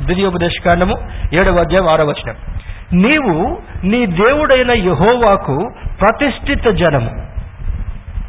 [0.00, 0.96] ద్వితీయోపదేశ కాండము
[1.32, 2.36] ఏడవ అధ్యాయం ఆరో వచనం.
[2.92, 7.10] నీవు నీ దేవుడైన యహోవాకు ప్రతిష్ఠిత జనము.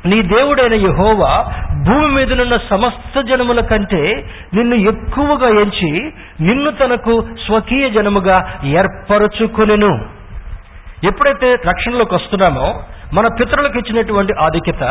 [0.05, 1.33] నీ దేవుడైన యహోవా
[1.87, 5.91] భూమి మీదనున్న సమస్త జనముల కంటే నిన్ను ఎక్కువగా ఎంచి
[6.41, 10.20] నిన్ను తనకు స్వకీయ జనముగా ఏర్పరచుకునెను.
[11.07, 12.67] ఎప్పుడైతే రక్షణలోకి వస్తున్నామో
[13.13, 14.83] మన పితరులకు ఇచ్చినటువంటి ఆధిక్యత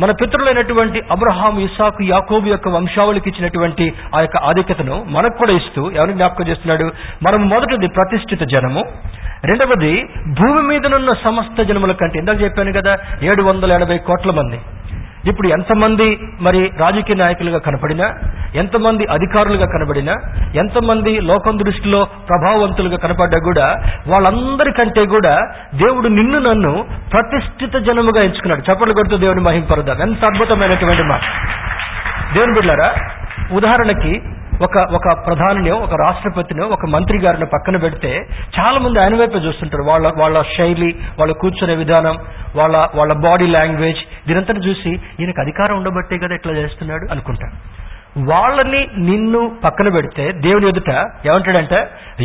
[0.00, 3.86] మన పితరులైనటువంటి అబ్రహాం ఇసాకు యాకోబు యొక్క వంశావళికి ఇచ్చినటువంటి
[4.16, 6.86] ఆ యొక్క ఆధిక్యతను మనకు కూడా ఇస్తూ ఎవరిని జ్ఞాపకం చేస్తున్నాడు?
[7.26, 8.82] మనం మొదటిది ప్రతిష్ఠిత జనము.
[9.50, 9.92] రెండవది
[10.38, 14.58] భూమి మీదనున్న సమస్త జనముల కంటే ఇందాక చెప్పాను కదా ఏడు వందల ఎనభై కోట్ల మంది.
[15.24, 16.06] ఇప్పుడు ఎంతమంది
[16.40, 18.06] మరి రాజకీయ నాయకులుగా కనపడినా
[18.54, 20.14] ఎంతమంది అధికారులుగా కనబడినా
[20.54, 23.66] ఎంతమంది లోకం దృష్టిలో ప్రభావవంతులుగా కనపడ్డా కూడా
[24.08, 25.34] వాళ్ళందరికంటే కూడా
[25.74, 26.72] దేవుడు నిన్ను నన్ను
[27.12, 28.60] ప్రతిష్ఠిత జనముగా ఎంచుకున్నాడు.
[28.60, 31.18] చప్పట్లు కొడుతూ దేవుని మహింపరుదాం ఎంత అద్భుతమైనటువంటి మా
[32.34, 32.88] దేవుని బిడ్డారా
[33.52, 34.12] ఉదాహరణకి
[34.64, 38.10] ఒక ఒక ప్రధానినో ఒక రాష్ట్రపతినో ఒక మంత్రి గారిని పక్కన పెడితే
[38.56, 39.84] చాలా మంది ఆయన వైపే చూస్తుంటారు.
[39.90, 42.16] వాళ్ళ వాళ్ళ శైలి వాళ్ళ కూర్చునే విధానం
[42.56, 47.54] వాళ్ళ వాళ్ళ బాడీ లాంగ్వేజ్ దీనంతా చూసి ఈయనకు అధికారం ఉండబట్టే కదా ఇట్లా చేస్తున్నాడు అనుకుంటారు.
[48.30, 50.92] వాళ్ళని నిన్ను పక్కన పెడితే దేవుని ఎదుట
[51.26, 51.78] ఏమంటాడంటే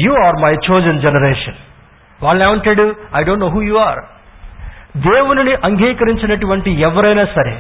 [0.05, 1.57] you are my chosen generation
[2.23, 2.85] వాళ్ళు ఏమంటాడు?
[3.19, 4.01] I don't know who you are
[5.07, 7.55] దేవుని అంగీకరించినటువంటి ఎవరైనా సరే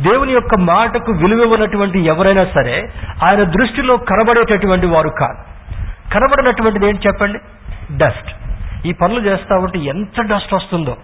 [0.00, 5.38] దేవుని యొక్క మాటకు విలువ ఉన్నటువంటి ఎవరైనా సరే ఆయన దృష్టిలో కనబడేటటువంటి వారు కాదు.
[6.14, 7.38] కనబడినటువంటిది ఏంటి చెప్పండి?
[7.96, 8.30] డస్ట్.
[8.86, 10.96] ఈ పనులు చేస్తా ఉంటే ఎంత డస్ట్ వస్తుందో.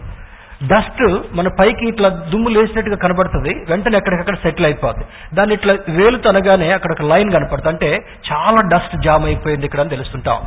[0.66, 6.72] డస్ట్ మన పైకి ఇట్లా దుమ్ము లేసినట్టుగా కనబడుతుంది వెంటనే ఎక్కడికక్కడ సెటిల్ అయిపోతుంది దాన్ని ఇట్లా వేలుతో అనగానే
[6.72, 7.68] అక్కడ ఒక లైన్ కనపడుతుంది.
[7.68, 10.38] అంటే చాలా డస్ట్ జామ్ అయిపోయింది ఇక్కడ అని తెలుస్తుంటాం.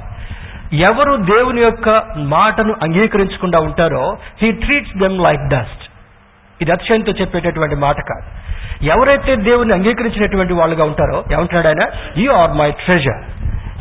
[0.74, 5.83] ఎవరు దేవుని యొక్క మాటను అంగీకరించకుండా ఉంటారో he treats them like dust
[6.62, 8.54] ఇది అతిశయంతో చెప్పేటటువంటి మాట కాదు.
[8.86, 11.90] ఎవరైతే దేవుని అంగీకరించినటువంటి వాళ్ళుగా ఉంటారో ఏమంటున్నాడు ఆయన?
[12.18, 13.24] యు ఆర్ మై ట్రెజర్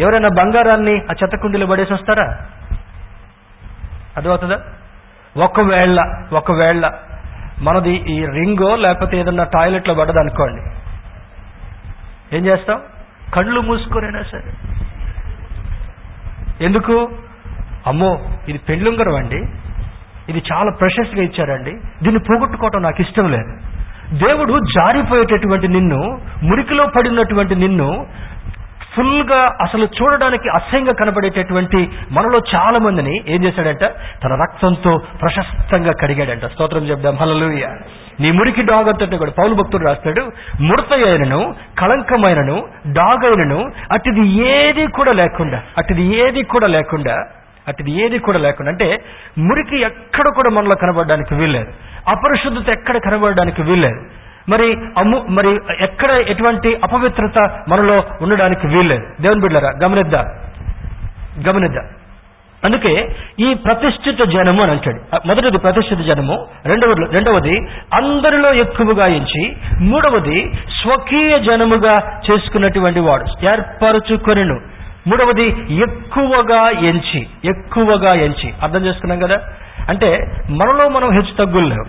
[0.01, 2.37] ఎవరైనా బంగారాన్ని ఆ చెత్తకుండీలో పడేసి వస్తారా?
[4.17, 4.61] అర్థమవుతుందా?
[5.37, 6.93] ఒకవేళ ఒకవేళ
[7.59, 10.63] మనది ఈ రింగో లేకపోతే ఏదన్నా టాయిలెట్లో పడదనుకోండి.
[12.37, 12.81] ఏం చేస్తాం?
[13.35, 14.53] కళ్ళు మూసుకొనైనా సరే.
[16.61, 17.11] ఎందుకు?
[17.87, 19.45] అమ్మో ఇది పెళ్ళుంగరం అండి.
[20.33, 21.73] ఇది చాలా ప్రెషస్గా ఇచ్చారండి.
[22.03, 23.53] దీన్ని పోగొట్టుకోవటం నాకు ఇష్టం లేదు.
[24.27, 26.01] దేవుడు జారిపోయేటటువంటి నిన్ను
[26.43, 28.07] మురికిలో పడినటువంటి నిన్ను
[28.97, 33.85] ఫుల్గా అసలు చూడడానికి అసహ్యంగా కనబడేటటువంటి మనలో చాలా మందిని ఏం చేశాడంట?
[34.25, 36.45] తన రక్తంతో ప్రశస్తంగా కడిగాడంట.
[36.47, 37.17] స్తోత్రం చెప్దాం.
[37.17, 37.67] హలలుయ
[38.21, 40.23] నీ మురికి డాగ్ అంతటి కూడా పౌలు భక్తుడు రాస్తాడు.
[40.61, 42.57] ముడత అయినను కళంకమైనను
[42.93, 43.61] డాగ్ అయినను
[43.93, 44.27] అటుది
[44.59, 47.17] ఏది కూడా లేకుండా అటుది ఏది కూడా లేకుండా
[47.69, 48.71] అటు ఏది కూడా లేకుండా.
[48.71, 49.05] అంటే
[49.39, 51.67] మురికి ఎక్కడ కూడా మనలో కనబడడానికి వీల్లేదు.
[52.09, 54.01] అపరిశుద్ధత ఎక్కడ కనబడడానికి వీల్లేదు.
[54.49, 59.23] మరి అమ్ము మరి ఎక్కడ ఎటువంటి అపవిత్రత మనలో ఉండడానికి వీల్లేదు.
[59.23, 60.21] దేవుని బిడ్డరా గమనిద్దా?
[61.49, 61.81] గమనిద్దా?
[62.65, 65.27] అందుకే ఈ ప్రతిష్ఠిత జనము అని అంటాడు.
[65.27, 67.57] మొదటిది ప్రతిష్ఠిత జనము రెండవది రెండవది
[67.95, 74.61] అందరిలో ఎక్కువగా ఎంచి మూడవది స్వకీయ జనముగా చేసుకున్నటువంటి వాడు ఏర్పరచుకొనిను.
[75.09, 78.55] మూడవది ఎక్కువగా ఎంచి ఎక్కువగా ఎంచి.
[78.63, 79.37] అర్థం చేసుకున్నాం కదా?
[79.89, 80.19] అంటే
[80.51, 81.85] మనలో మనం హెచ్చు తగ్గులు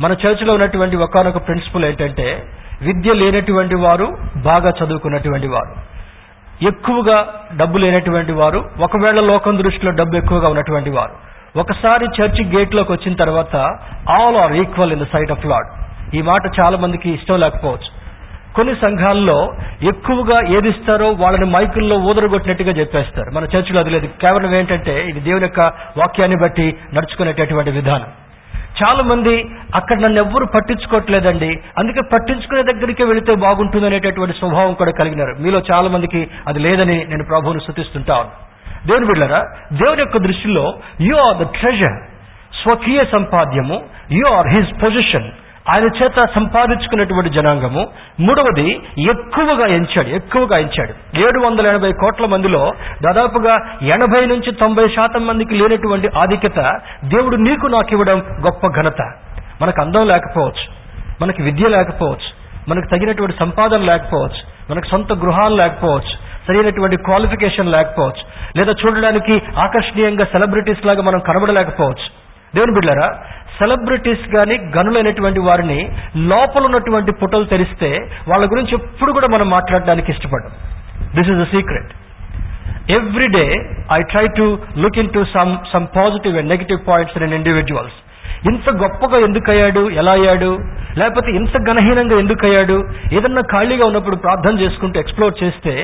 [0.00, 2.42] మన చర్చిలో ఉన్నటువంటి ఒకనొక ప్రిన్సిపల్ ఏంటంటే
[2.82, 6.02] విద్య లేనటువంటి వారు బాగా చదువుకున్నటువంటి వారు.
[6.64, 11.32] ఎక్కువగా డబ్బు లేనటువంటి వారు ఒకవేళ లోకం దృష్టిలో డబ్బు ఎక్కువగా ఉన్నటువంటి వారు.
[11.58, 13.56] ఒకసారి చర్చి గేట్లోకి వచ్చిన తర్వాత
[14.10, 15.66] all are equal in the sight of Lord
[16.16, 18.01] ఈ మాట చాలా మందికి ఇష్టం లేకపోవచ్చు.
[18.56, 23.30] కొన్ని సంఘాల్లో ఎక్కువగా ఏదిస్తారో వాళ్ళని మైకుల్లో ఊదరగొట్టినట్టుగా చెప్పేస్తారు.
[23.30, 24.06] మన చర్చిలో అది లేదు.
[24.06, 25.60] కేవలం ఏంటంటే ఇది దేవుని యొక్క
[25.96, 28.06] వాక్యాన్ని బట్టి నడుచుకునేటటువంటి విధానం.
[28.82, 31.60] చాలా మంది అక్కడ నన్ను ఎవ్వరు పట్టించుకోవట్లేదండి.
[31.78, 35.34] అందుకే పట్టించుకునే దగ్గరికి వెళితే బాగుంటుంది అనేటటువంటి స్వభావం కూడా కలిగినారు.
[35.40, 38.30] మీలో చాలా మందికి అది లేదని నేను ప్రభువును శృతిస్తుంటాను
[38.86, 41.96] దేవుని బిడ్డరా దేవుని యొక్క దృష్టిలో యు ఆర్ ద ట్రెజర్
[42.62, 43.82] స్వకీయ సంపాద్యము.
[44.10, 45.30] యు ఆర్ హిజ్ పొజిషన్
[45.68, 47.88] ఆయన చేత సంపాదించుకున్నటువంటి జనాంగము.
[48.20, 51.18] మూడవది ఎక్కువగా ఎంచాడు ఎక్కువగా ఎంచాడు.
[51.18, 52.72] ఏడు వందల ఎనభై కోట్ల మందిలో
[53.02, 59.02] దాదాపుగా ఎనభై నుంచి తొంభై శాతం మందికి లేనటువంటి ఆధిక్యత దేవుడు నీకు నాకు ఇవ్వడం గొప్ప ఘనత.
[59.62, 60.64] మనకు అందం లేకపోవచ్చు
[61.22, 62.30] మనకి విద్య లేకపోవచ్చు
[62.68, 66.14] మనకు తగినటువంటి సంపాదన లేకపోవచ్చు మనకు సొంత గృహాలు లేకపోవచ్చు
[66.48, 68.24] సరైనటువంటి క్వాలిఫికేషన్ లేకపోవచ్చు
[68.56, 72.22] లేదా చూడడానికి ఆకర్షణీయంగా సెలబ్రిటీస్ లాగా మనం కనబడలేకపోవచ్చు.
[72.54, 73.08] దేవుని బిడ్డారా
[73.62, 75.80] సెలబ్రిటీస్ కానీ గనులైనటువంటి వారిని
[76.34, 77.90] లోపల ఉన్నటువంటి పుటలు తెరిస్తే
[78.32, 80.52] వాళ్ళ గురించి ఎప్పుడు కూడా మనం మాట్లాడడానికి ఇష్టపడం
[81.16, 81.90] this is the secret
[82.96, 83.44] every day
[83.96, 84.46] I try to
[84.84, 87.98] look into some some positive and negative points in individuals
[88.50, 90.48] ఇంత గొప్పగా ఎందుకు అయ్యాడు ఎలా అయ్యాడు?
[91.00, 92.76] లేకపోతే ఇంత గణహీనంగా ఎందుకు అయ్యాడు
[93.16, 95.74] ఏదన్నా ఖాళీగా ఉన్నప్పుడు ప్రార్థన చేసుకుంటూ ఎక్స్ప్లోర్ చేస్తే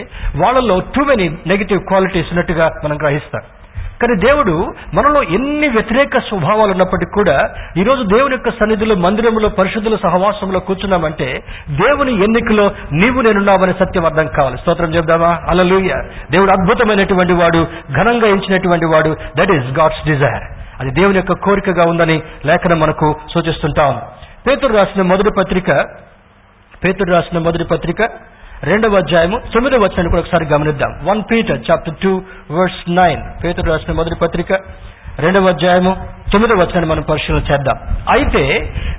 [0.42, 3.44] వాళ్ళలో టూ మెనీ నెగిటివ్ క్వాలిటీస్ ఉన్నట్టుగా మనం గ్రహిస్తాం.
[4.02, 4.52] కానీ దేవుడు
[4.94, 7.37] మనలో ఎన్ని వ్యతిరేక స్వభావాలు ఉన్నప్పటికీ కూడా
[7.76, 11.28] ఈరోజు దేవుని యొక్క సన్నిధిలో మందిరంలో పరిశుద్ధుల సహవాసంలో కూర్చున్నామంటే
[11.70, 14.58] దేవుని ఎన్నికలో నీవు నేనున్నావనే సత్యం అర్థం కావాలి.
[14.58, 15.88] స్తోత్రం చెప్దామా అలలుయ
[16.30, 19.16] దేవుడు అద్భుతమైనటువంటి వాడు ఘనంగా ఇచ్చినటువంటి వాడు.
[19.38, 20.46] దట్ ఈస్ గాడ్స్ డిజైర్
[20.80, 24.00] అది దేవుని యొక్క కోరికగా ఉందని లేఖనం మనకు సూచిస్తుంటాం.
[24.48, 25.70] పేతుడు రాసిన మొదటి పత్రిక
[26.84, 28.02] పేతుడు రాసిన మొదటి పత్రిక
[28.64, 30.92] రెండవ అధ్యాయము తొమ్మిదవ వచనాన్ని కూడా ఒకసారి గమనిద్దాం.
[31.05, 34.53] One Peter chapter two verse nine Peter రాసిన మొదటి పత్రిక
[35.18, 35.97] రెండవ అధ్యాయము
[36.33, 37.77] తొమ్మిదవ వచనాన్ని మనం పరిశీలన చేద్దాం.
[38.16, 38.42] అయితే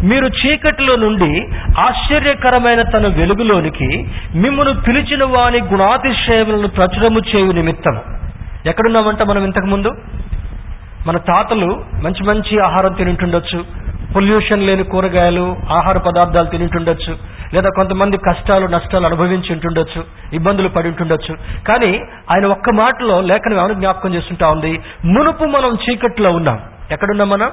[0.04, 1.48] మీరు చీకటిలో నుండి
[1.80, 3.90] ఆశ్చర్యకరమైన తన వెలుగులోనికి
[4.36, 8.00] మిమ్మల్ని పిలిచిన వాని గుణాతిశయములను ప్రచురము చేయు నిమిత్తం.
[8.66, 9.92] ఎక్కడున్నామంట మనం ఇంతకు ముందు?
[11.08, 17.18] మన తాతలు మంచి మంచి ఆహారం తింటుండొచ్చు పొల్యూషన్ లేని కూరగాయలు ఆహార పదార్థాలు తింటుండొచ్చు.
[17.54, 21.36] లేదా కొంతమంది కష్టాలు నష్టాలు అనుభవించి ఉంటుండొచ్చు ఇబ్బందులు పడి ఉంటుండొచ్చు.
[21.72, 21.98] కానీ
[22.32, 24.80] ఆయన ఒక్క మాటలో లేఖనం ఏమైనా జ్ఞాపకం చేస్తుంటా ఉంది?
[25.06, 26.60] మునుపు మనం చీకట్లో ఉన్నాం.
[26.92, 27.52] ఎక్కడున్నాం మనం?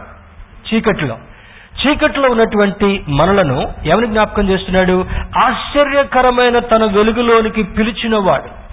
[0.75, 1.19] చీకట్లో.
[1.87, 5.05] చీకట్లో ఉన్నటువంటి మనలను ఎవరిని జ్ఞాపకం చేస్తున్నాడు?
[5.45, 8.66] ఆశ్చర్యకరమైన తన వెలుగులోనికి పిలిచినవాడు.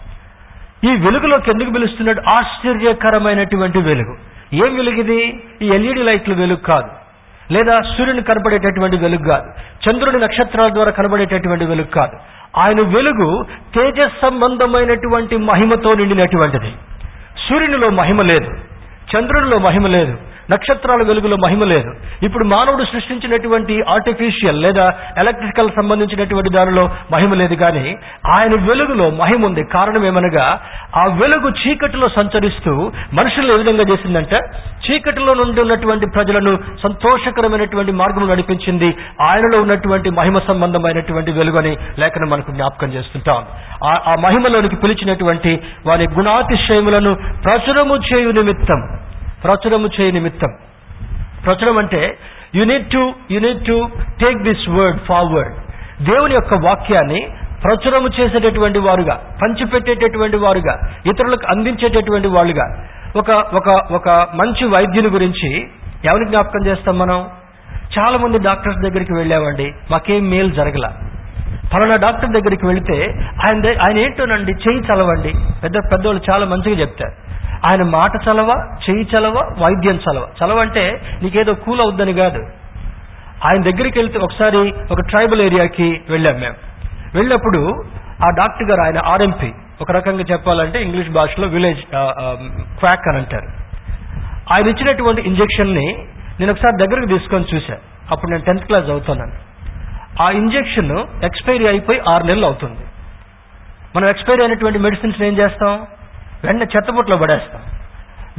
[0.87, 2.21] ఈ వెలుగులోకి ఎందుకు పిలుస్తున్నాడు?
[2.29, 4.17] ఆశ్చర్యకరమైనటువంటి వెలుగు.
[4.53, 7.02] ఏం వెలుగుది ఈ ఎల్ఈడి లైట్లు వెలుగు కాదు.
[7.51, 9.45] లేదా సూర్యుని కనబడేటటువంటి వెలుగు కాదు.
[9.87, 12.17] చంద్రుని నక్షత్రాల ద్వారా కనబడేటటువంటి వెలుగు కాదు.
[12.57, 16.73] ఆయన వెలుగు తేజస్ సంబంధమైనటువంటి మహిమతో నిండినటువంటిది.
[17.49, 18.49] సూర్యునిలో మహిమ లేదు.
[19.15, 20.17] చంద్రునిలో మహిమ లేదు.
[20.51, 21.93] నక్షత్రాల వెలుగులో మహిమ లేదు.
[22.23, 27.97] ఇప్పుడు మానవుడు సృష్టించినటువంటి ఆర్టిఫిషియల్ లేదా ఎలక్ట్రికల్ సంబంధించినటువంటి దానిలో మహిమ లేదు కానీ
[28.39, 29.63] ఆయన వెలుగులో మహిమ ఉంది.
[29.63, 30.61] కారణం ఏమనగా
[30.95, 34.35] ఆ వెలుగు చీకటిలో సంచరిస్తూ మనుషులు ఏ విధంగా చేసిందంటే
[34.89, 42.51] చీకటిలో నుండి ఉన్నటువంటి ప్రజలను సంతోషకరమైనటువంటి మార్గం నడిపించింది ఆయనలో ఉన్నటువంటి మహిమ సంబంధమైనటువంటి వెలుగు అని లేఖనం మనకు
[42.51, 43.43] జ్ఞాపకం చేస్తుంటాం.
[43.83, 48.99] ఆ- ఆ మహిమలోనికి పిలిచినటువంటి వారి గుణాతిశయములను ప్రచురము చేయు నిమిత్తం
[49.43, 50.49] ప్రచురము చేయ నిమిత్తం.
[51.45, 52.17] ప్రచురం అంటే
[52.55, 55.53] you need to you need to take this word forward
[56.03, 57.27] దేవుని యొక్క వాక్యాన్ని
[57.63, 65.57] ప్రచురము చేసేటటువంటి వారుగా పంచిపెట్టేటటువంటి వారుగా ఇతరులకు అందించేటటువంటి వాళ్ళుగా ఒక ఒక ఒక మంచి వైద్యుని గురించి
[66.05, 67.25] ఎవరి జ్ఞాపకం చేస్తాం మనం?
[67.99, 69.73] చాలా మంది డాక్టర్స్ దగ్గరికి వెళ్ళామండి.
[69.91, 70.91] మాకేం మేలు జరగల.
[71.67, 73.05] ఫలానా డాక్టర్ దగ్గరికి వెళితే
[73.47, 74.51] ఆయన ఆయన ఏంటోనండి?
[74.51, 75.33] చేయి చలవండి.
[75.63, 77.22] పెద్ద పెద్దవాళ్ళు చాలా మంచిగా చెప్తారు.
[77.67, 78.51] ఆయన మాట చలవ
[78.85, 80.23] చెయ్యి చలవ వైద్యం చలవ.
[80.39, 80.83] చలవ అంటే
[81.23, 82.41] నీకేదో కూల్ అవుద్దని కాదు.
[83.47, 86.57] ఆయన దగ్గరికి వెళ్తే ఒకసారి ఒక ట్రైబల్ ఏరియాకి వెళ్ళాం మేము.
[87.15, 87.61] వెళ్ళినప్పుడు
[88.25, 89.49] ఆ డాక్టర్ గారు ఆయన ఆర్ఎంపీ
[89.81, 91.81] ఒక రకంగా చెప్పాలంటే ఇంగ్లీష్ భాషలో విలేజ్
[92.79, 93.47] క్వాక్ అని అంటారు.
[94.53, 95.87] ఆయన ఇచ్చినటువంటి ఇంజెక్షన్ని
[96.39, 99.35] నేను ఒకసారి దగ్గరకు తీసుకొని చూశాను అప్పుడు నేను టెన్త్ క్లాస్ అవుతున్నాను
[100.23, 102.83] ఆ ఇంజెక్షన్ ఎక్స్పైరీ అయిపోయి ఆరు నెలలు అవుతుంది.
[103.95, 105.73] మనం ఎక్స్పైరీ అయినటువంటి మెడిసిన్స్ ఏం చేస్తాం?
[106.45, 107.61] వెంటనే చెత్తబుట్లో పడేస్తాం.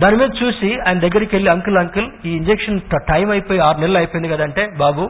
[0.03, 4.33] దాని మీద చూసి ఆయన దగ్గరికి వెళ్ళి అంకుల్ అంకుల్ ఈ ఇంజెక్షన్ టైం అయిపోయి ఆరు నెలలు అయిపోయింది
[4.35, 5.05] కదంటే బాబు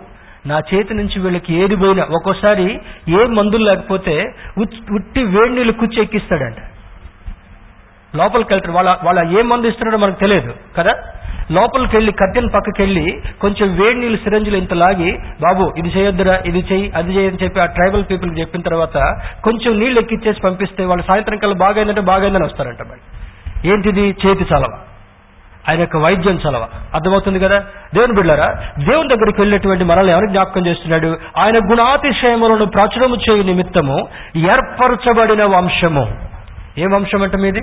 [0.51, 2.67] నా చేతి నుంచి వీళ్ళకి ఏది పోయినా ఒక్కోసారి
[3.19, 4.15] ఏ మందులు లేకపోతే
[4.97, 6.59] ఉట్టి వేడి నీళ్ళు కుచ్చి ఎక్కిస్తాడంట.
[8.17, 11.03] లోపలికి వెళ్తారు వాళ్ళ వాళ్ళ ఏ మందు ఇస్తున్నాడో మనకు తెలియదు కదా?
[11.51, 16.65] లోపలికి వెళ్ళి కట్టెన్ పక్కకి వెళ్ళి కొంచెం వేడి నీళ్ళు సిరంజులు ఇంత లాగి బాబు ఇది చేయొద్దురా ఇది
[16.73, 18.97] చేయి అది చేయని చెప్పి ఆ ట్రైబల్ పీపుల్ చెప్పిన తర్వాత
[19.45, 23.01] కొంచెం నీళ్ళు ఎక్కిచ్చేసి పంపిస్తే వాళ్ళు సాయంత్రం కల్లా బాగైందంటే బాగైందని వస్తారంట మరి.
[23.69, 24.79] ఏంటిది చేతి చలవ.
[25.69, 26.67] ఆయన యొక్క వైద్యం చలవ.
[26.95, 27.65] అర్థమవుతుంది కదా?
[27.95, 28.53] దేవుని బిళ్ళారా
[28.89, 31.19] దేవుని దగ్గరికి వెళ్ళినటువంటి మనల్ని ఎవరికి జ్ఞాపకం చేస్తున్నాడు?
[31.39, 36.15] ఆయన గుణాతిశయములను ప్రచురము చేయు నిమిత్తము ఏర్పరచబడిన వంశము.
[36.79, 37.61] ఏ వంశం అంటే మీది?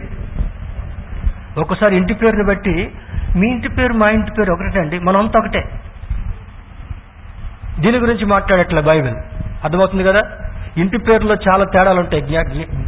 [1.58, 2.92] ఒక్కసారి ఇంటి పేరుని బట్టి
[3.36, 5.00] మీ ఇంటి పేరు మా ఇంటి పేరు ఒకటే అండి.
[5.00, 5.64] మనంతా ఒకటే.
[7.80, 9.16] దీని గురించి మాట్లాడట్లే బైబిల్.
[9.64, 10.22] అర్థమవుతుంది కదా?
[10.78, 12.22] ఇంటి పేర్లో చాలా తేడాలు ఉంటాయి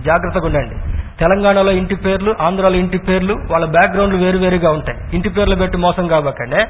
[0.06, 0.76] జాగ్రత్తగా ఉండండి.
[1.20, 5.16] తెలంగాణలో ఇంటి పేర్లు ఆంధ్రాలో ఇంటి పేర్లు వాళ్ళ బ్యాక్గ్రౌండ్లు వేరువేరుగా ఉంటాయి.
[5.16, 6.66] ఇంటి పేర్లు పెట్టి మోసం కాబకండి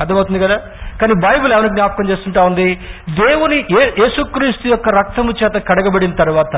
[0.00, 0.56] అర్థమవుతుంది కదా?
[1.00, 2.74] కానీ బైబిల్ ఎవరికి జ్ఞాపకం చేస్తుంటా ఉంది?
[3.10, 6.56] దేవుని ఏ- యేసుక్రీస్తు యొక్క రక్తము చేత కడగబడిన తర్వాత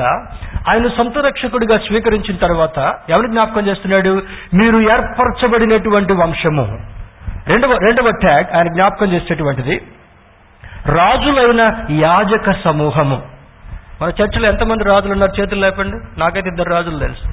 [0.69, 2.79] ఆయన సొంత రక్షకుడిగా స్వీకరించిన తర్వాత
[3.09, 4.21] ఎవరి జ్ఞాపకం చేస్తున్నాడు?
[4.53, 6.79] మీరు ఏర్పరచబడినటువంటి వంశము.
[7.47, 9.81] రెండవ రెండవ ట్యాగ్ ఆయన జ్ఞాపకం చేసేటువంటిది.
[10.85, 13.21] రాజులైన యాజక సమూహము.
[14.01, 15.41] మన చర్చిలో ఎంతమంది రాజులు ఉన్నారు?
[15.41, 16.19] చేతులు లేపండి.
[16.19, 17.27] నాకైతే ఇద్దరు రాజులు తెలుసు.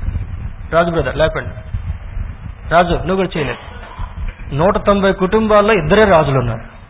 [0.75, 1.49] రాజు బ్రదర్ లేపండి.
[2.71, 3.80] రాజు నువ్వు కూడా చేయలేదు.
[4.53, 6.81] నూట తొంభై కుటుంబాల్లో ఇద్దరే రాజులు ఉన్నారు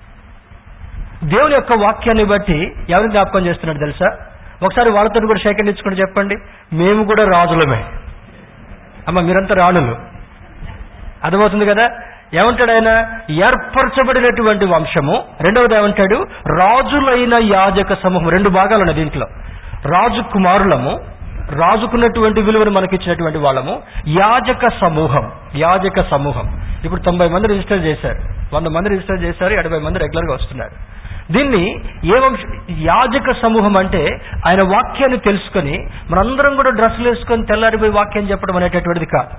[1.25, 4.17] దేవుని యొక్క వాక్యాన్ని బట్టి ఎవరిని జ్ఞాపకం చేస్తున్నాడు తెలుసా?
[4.63, 6.37] ఒకసారి వాళ్ళతో కూడా సేకరించుకుని చెప్పండి.
[6.73, 7.85] మేము కూడా రాజులమే.
[9.09, 9.97] అమ్మ మీరంతా రాణులు.
[11.25, 11.83] అర్థమవుతుంది కదా?
[12.35, 12.89] ఏమంటాడు ఆయన?
[13.31, 15.25] ఏర్పరచబడినటువంటి వంశము.
[15.41, 16.27] రెండవది ఏమంటాడు?
[16.47, 18.29] రాజులైన యాజక సమూహం.
[18.29, 19.27] రెండు భాగాలు ఉన్నాయి దీంట్లో.
[19.87, 21.01] రాజు కుమారులము
[21.49, 23.83] రాజుకున్నటువంటి విలువను మనకిచ్చినటువంటి వాళ్ళము.
[24.09, 26.61] యాజక సమూహం యాజక సమూహం.
[26.85, 28.19] ఇప్పుడు తొంభై మంది రిజిస్టర్ చేశారు.
[28.55, 31.00] వంద మంది రిజిస్టర్ చేశారు ఎనభై మంది రెగ్యులర్గా వస్తున్నారు.
[31.35, 31.65] దీన్ని
[32.15, 32.41] ఏ వంశ
[32.89, 34.03] యాజక సమూహం అంటే
[34.49, 35.77] ఆయన వాక్యాన్ని తెలుసుకొని
[36.13, 39.35] మనందరం కూడా డ్రెస్సులు వేసుకొని తెల్లారిపోయి వాక్యం చెప్పడం అనేటటువంటిది కాదు.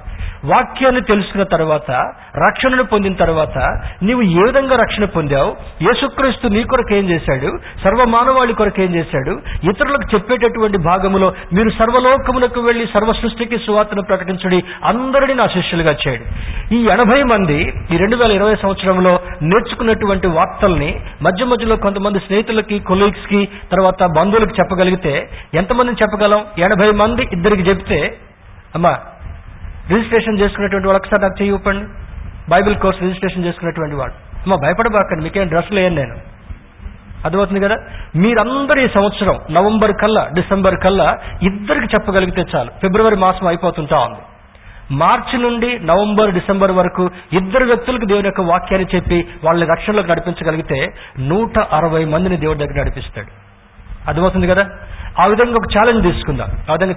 [0.52, 1.92] వాక్యాన్ని తెలుసుకున్న తర్వాత
[2.46, 3.58] రక్షణను పొందిన తర్వాత
[4.04, 5.52] నీవు ఏ విధంగా రక్షణ పొందావు?
[5.88, 7.50] యేసుక్రీస్తు నీ కొరకు ఏం చేశాడు?
[7.84, 9.34] సర్వమానవాళి కొరకు ఏం చేశాడు?
[9.64, 16.26] ఇతరులకు చెప్పేటటువంటి భాగములో మీరు సర్వలోకములకు వెళ్ళి సర్వ సృష్టికి సువార్తను ప్రకటించడి అందరినీ నా శిష్యులుగా చేయడు.
[16.74, 23.46] ఈ ఎనభై మంది ఈ రెండు వేల ఇరవై సంవత్సరంలో నేర్చుకున్నటువంటి వార్తల్ని మధ్య మధ్యలో కొంతమంది స్నేహితులకి కొలీగ్స్కి
[23.46, 26.46] తర్వాత బంధువులకు చెప్పగలిగితే ఎంతమందిని చెప్పగలం?
[26.58, 28.18] ఎనభై మంది ఇద్దరికి చెప్తే
[28.76, 28.90] అమ్మా
[29.90, 31.86] రిజిస్ట్రేషన్ చేసుకున్నటువంటి వాళ్ళు ఒకసారి నాకు చేయి ఇవ్వండి
[32.50, 34.14] బైబిల్ కోర్స్ రిజిస్ట్రేషన్ చేసుకున్నటువంటి వాడు.
[34.14, 36.16] అమ్మా భయపడబాకండి మీకేం డ్రెస్ లేను నేను.
[37.26, 37.76] అర్థమవుతుంది కదా?
[38.16, 42.70] మీరందరూ ఈ సంవత్సరం నవంబర్ కల్లా డిసెంబర్ కల్లా ఇద్దరికి చెప్పగలిగితే చాలు.
[42.70, 44.18] ఫిబ్రవరి మాసం అయిపోతుంటా ఉంది.
[44.92, 50.88] మార్చి నుండి నవంబర్ డిసెంబర్ వరకు ఇద్దరు వ్యక్తులకు దేవుని యొక్క వాక్యాన్ని చెప్పి వాళ్ళని రక్షణలోకి నడిపించగలిగితే
[51.20, 53.28] నూట అరవై మందిని దేవుడి దగ్గర నడిపిస్తాడు.
[54.08, 54.62] అర్థమవుతుంది కదా?
[55.20, 56.48] ఆ విధంగా ఒక ఛాలెంజ్ తీసుకుందాం.
[56.70, 56.96] ఆ విధంగా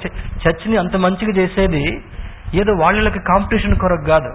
[0.48, 2.02] చర్చిని అంత మంచిగా చేసేది
[2.54, 4.32] ఏదో వాళ్ళకి కాంపిటీషన్ కొరకు కాదు.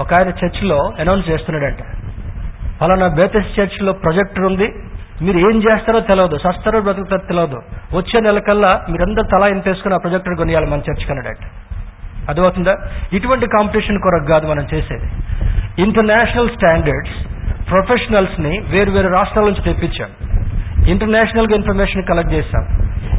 [0.00, 1.78] ఒక ఆయన చర్చిలో అనౌన్స్ చేస్తున్నాడంట.
[2.80, 4.72] ఫలానా బేతస్ చర్చిలో ప్రొజెక్టర్ ఉంది.
[5.22, 7.62] మీరు ఏం చేస్తారో తెలియదు సస్తారో బ్రతుకుతారో తెలియదు
[7.96, 11.67] వచ్చే నెల కల్లా మీరందరూ తలా ఇంత వేసుకుని ఆ ప్రొజెక్టర్ కొనియాలి మన చర్చ్ కన్నాడట
[12.28, 12.74] అర్థమవుతుందా?
[13.12, 15.08] ఇటువంటి కాంపిటీషన్ కొరకు కాదు మనం చేసేది.
[15.82, 17.16] ఇంటర్నేషనల్ స్టాండర్డ్స్
[17.70, 20.10] ప్రొఫెషనల్స్ని వేరు వేరు రాష్ట్రాల నుంచి తెప్పించాం.
[20.88, 22.64] ఇంటర్నేషనల్గా ఇన్ఫర్మేషన్ కలెక్ట్ చేశాం.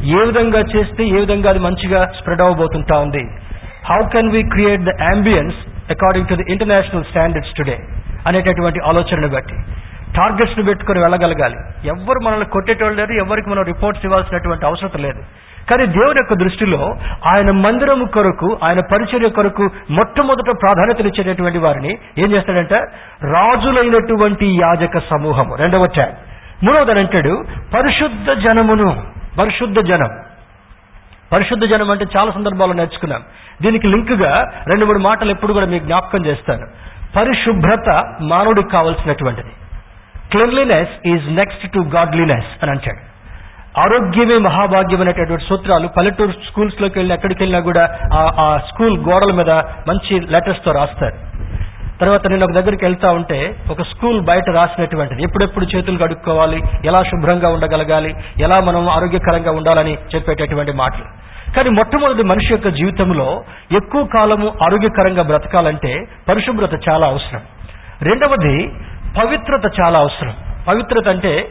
[0.04, 3.24] ఏ విధంగా చేస్తే ఏ విధంగా అది మంచిగా స్ప్రెడ్ అవ్వబోతుంటా ఉంది?
[3.90, 5.56] How can we create the ambience
[5.90, 7.78] according to the international standards today
[8.26, 9.56] అనేటటువంటి ఆలోచనను బట్టి.
[10.16, 11.56] టార్గెట్స్ను పెట్టుకుని వెళ్ళగలగాలి.
[11.88, 15.22] ఎవ్వరు మనల్ని కొట్టేటోళ్ళు లేరు ఎవరికి మనం రిపోర్ట్స్ ఇవ్వాల్సినటువంటి అవసరం లేదు.
[15.68, 16.96] కానీ దేవుని యొక్క దృష్టిలో
[17.32, 22.72] ఆయన మందిరము కొరకు ఆయన పరిచర్య కొరకు మొట్టమొదట ప్రాధాన్యతనిచ్చేటటువంటి వారిని ఏం చేస్తాడంట?
[23.24, 25.54] రాజులైనటువంటి యాజక సమూహము.
[25.54, 26.12] రెండవ ట్యాగ్
[26.64, 27.44] మూడవదని అంటాడు
[27.74, 29.02] పరిశుద్ధ జనమును
[29.38, 30.10] పరిశుద్ధ జనం.
[31.32, 33.22] పరిశుద్ధ జనం అంటే చాలా సందర్భాల్లో నేర్చుకున్నాం.
[33.62, 34.34] దీనికి లింక్గా
[34.68, 36.66] రెండు మూడు మాటలు ఎప్పుడు కూడా మీకు జ్ఞాపకం చేస్తాను.
[37.16, 39.50] పరిశుభ్రత మానవుడికి కావలసినటువంటిది.
[40.30, 43.09] Cleanliness is next to godliness అని అంటాడు.
[43.78, 49.50] ఆరోగ్యమే మహాభాగ్యం అనేటటువంటి సూత్రాలు పల్లెటూరు స్కూల్స్లోకి వెళ్ళి ఎక్కడికి వెళ్ళినా కూడా ఆ- ఆ స్కూల్ గోడల మీద
[49.88, 51.14] మంచి లెటర్స్తో రాస్తారు.
[52.00, 55.22] తర్వాత నేను ఒక దగ్గరికి వెళ్తా ఉంటే ఒక స్కూల్ బయట రాసినటువంటిది.
[55.22, 61.04] ఎప్పుడెప్పుడు చేతులు కడుక్కోవాలి ఎలా శుభ్రంగా ఉండగలగాలి ఎలా మనం ఆరోగ్యకరంగా ఉండాలని చెప్పేటటువంటి మాటలు.
[61.56, 67.40] కానీ మొట్టమొదటి మనిషి యొక్క జీవితంలో ఎక్కువ కాలము ఆరోగ్యకరంగా బ్రతకాలంటే పరిశుభ్రత చాలా అవసరం.
[68.02, 68.68] రెండవది
[69.20, 70.34] పవిత్రత చాలా అవసరం.
[70.68, 71.48] పవిత్రత అంటే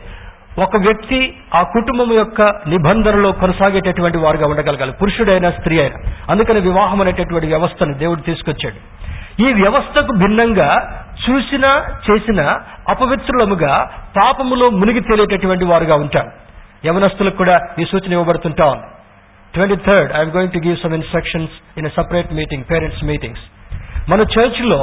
[0.65, 1.19] ఒక వ్యక్తి
[1.57, 2.41] ఆ కుటుంబం యొక్క
[2.73, 4.93] నిబంధనలో కొనసాగేటటువంటి వారుగా ఉండగలగాలి.
[5.01, 5.97] పురుషుడైనా స్త్రీ అయినా
[6.31, 8.79] అందుకని వివాహం అనేటటువంటి వ్యవస్థను దేవుడు తీసుకొచ్చాడు.
[9.45, 10.69] ఈ వ్యవస్థకు భిన్నంగా
[11.25, 11.65] చూసిన
[12.07, 12.41] చేసిన
[12.93, 13.73] అపవిత్రులముగా
[14.19, 16.31] పాపములో మునిగి తేలేటటువంటి వారుగా ఉంటారు
[16.87, 18.87] యవనస్తులకు కూడా ఈ సూచన ఇవ్వబడుతుంటా ఉంది.
[19.53, 23.45] Twenty third I'm going to give some instructions in a separate meeting parents meetings
[24.11, 24.81] మన చర్చ్లో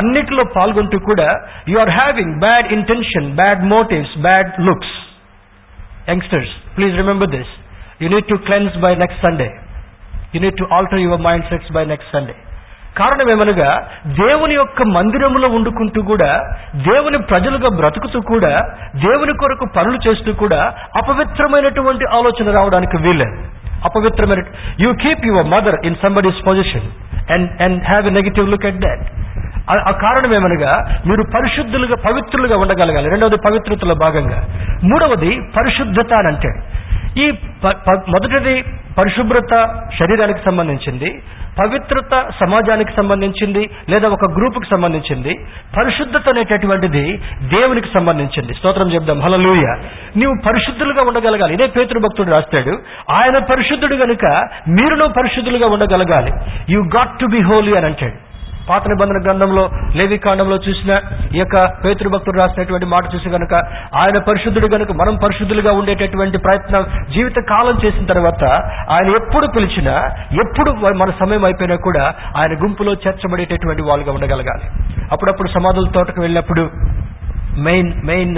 [0.00, 1.28] అన్నిటిలో పాల్గొంటూ కూడా
[1.72, 4.94] you are having bad intention bad motives bad looks
[6.08, 7.52] youngsters please remember this
[8.02, 9.48] you need to cleanse by next Sunday
[10.34, 12.34] you need to alter your mind sets by next Sunday
[12.98, 13.70] కారణం ఏమనగా
[14.18, 16.28] దేవుని యొక్క మందిరములో వండుకుంటూ కూడా
[16.84, 18.52] దేవుని ప్రజలుగా బ్రతుకుతూ కూడా
[19.02, 20.60] దేవుని కొరకు పనులు చేస్తూ కూడా
[21.00, 23.38] అపవిత్రమైనటువంటి ఆలోచన రావడానికి వీలేదు
[23.88, 24.42] అపవిత్రమైన
[24.84, 26.86] you keep your mother in somebody's position
[27.34, 29.02] and and have a negative look at that
[29.70, 30.72] ఆ కారణం ఏమనగా
[31.06, 33.10] మీరు పరిశుద్ధులుగా పవిత్రులుగా ఉండగలగాలి.
[33.10, 34.40] రెండవది పవిత్రతలో భాగంగా.
[34.84, 36.50] మూడవది పరిశుద్ధత అని అంటే
[37.22, 37.26] ఈ
[38.14, 38.62] మొదటిది
[38.98, 39.52] పరిశుభ్రత
[39.98, 41.22] శరీరానికి సంబంధించింది
[41.60, 45.34] పవిత్రత సమాజానికి సంబంధించింది లేదా ఒక గ్రూపుకి సంబంధించింది
[45.76, 47.04] పరిశుద్ధత అనేటటువంటిది
[47.42, 48.54] దేవునికి సంబంధించింది.
[48.54, 49.20] స్తోత్రం చెప్దాం.
[49.20, 49.66] హలలుయ
[50.16, 51.54] నీవు పరిశుద్ధులుగా ఉండగలగాలి.
[51.54, 52.74] ఇదే పేతురు భక్తుడు రాస్తాడు
[53.10, 54.24] ఆయన పరిశుద్ధుడు గనుక
[54.68, 56.32] మీరును పరిశుద్ధులుగా ఉండగలగాలి.
[56.68, 58.33] You got to be holy అని అంటాడు.
[58.68, 60.92] పాత నిబంధన గ్రంథంలో లేవి కాండంలో చూసిన
[61.34, 63.54] ఈ యొక్క పేతృభక్తుడు రాసినటువంటి మాట చూసి గనుక
[64.02, 68.44] ఆయన పరిశుద్ధుడు గనుక మనం పరిశుద్ధులుగా ఉండేటటువంటి ప్రయత్నం జీవిత కాలం చేసిన తర్వాత
[68.90, 69.94] ఆయన ఎప్పుడు పిలిచినా
[70.44, 74.66] ఎప్పుడు మన సమయం అయిపోయినా కూడా ఆయన గుంపులో చేర్చబడేటటువంటి వాళ్ళుగా ఉండగలగాలి.
[75.12, 76.70] అప్పుడప్పుడు సమాధుల తోటకు వెళ్ళినప్పుడు
[77.58, 78.36] మెయిన్ మెయిన్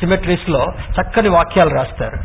[0.00, 0.64] సిమెట్రీస్లో
[0.96, 2.16] చక్కని వాక్యాలు రాస్తారు.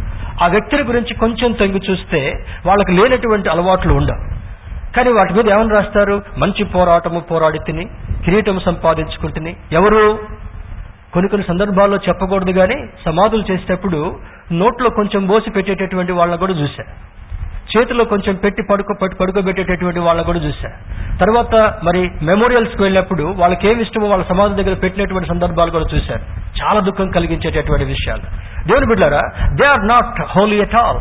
[0.43, 2.21] ఆ వ్యక్తుల గురించి కొంచెం తొంగి చూస్తే
[2.65, 4.42] వాళ్ళకి లేనటువంటి అలవాట్లు ఉండవు.
[4.97, 6.21] కానీ వాటి మీద ఏమని రాస్తారు?
[6.37, 7.85] మంచి పోరాటము పోరాడి తిని
[8.25, 9.55] కిరీటం సంపాదించుకుంటుని.
[9.71, 10.19] ఎవరు?
[11.13, 14.19] కొన్ని కొన్ని సందర్భాల్లో చెప్పకూడదు కానీ సమాధులు చేసేటప్పుడు
[14.51, 16.83] నోట్లో కొంచెం బోసి పెట్టేటటువంటి వాళ్ళని కూడా చూశా.
[17.77, 20.69] చేతిలో కొంచెం పెట్టి పడుకో పెట్టి పడుకోబెట్టేటటువంటి వాళ్ళని కూడా చూశా.
[21.19, 26.21] తర్వాత మరి మెమోరియల్స్కి వెళ్ళినప్పుడు వాళ్ళకి ఏమి ఇష్టమో వాళ్ళ సమాధి దగ్గర పెట్టినటువంటి సందర్భాలు కూడా చూశారు
[26.63, 28.21] చాలా దుఃఖం కలిగించేటటువంటి విషయాలు.
[28.67, 29.21] దేవుని బిడ్డారా
[29.53, 30.99] they are not holy at all.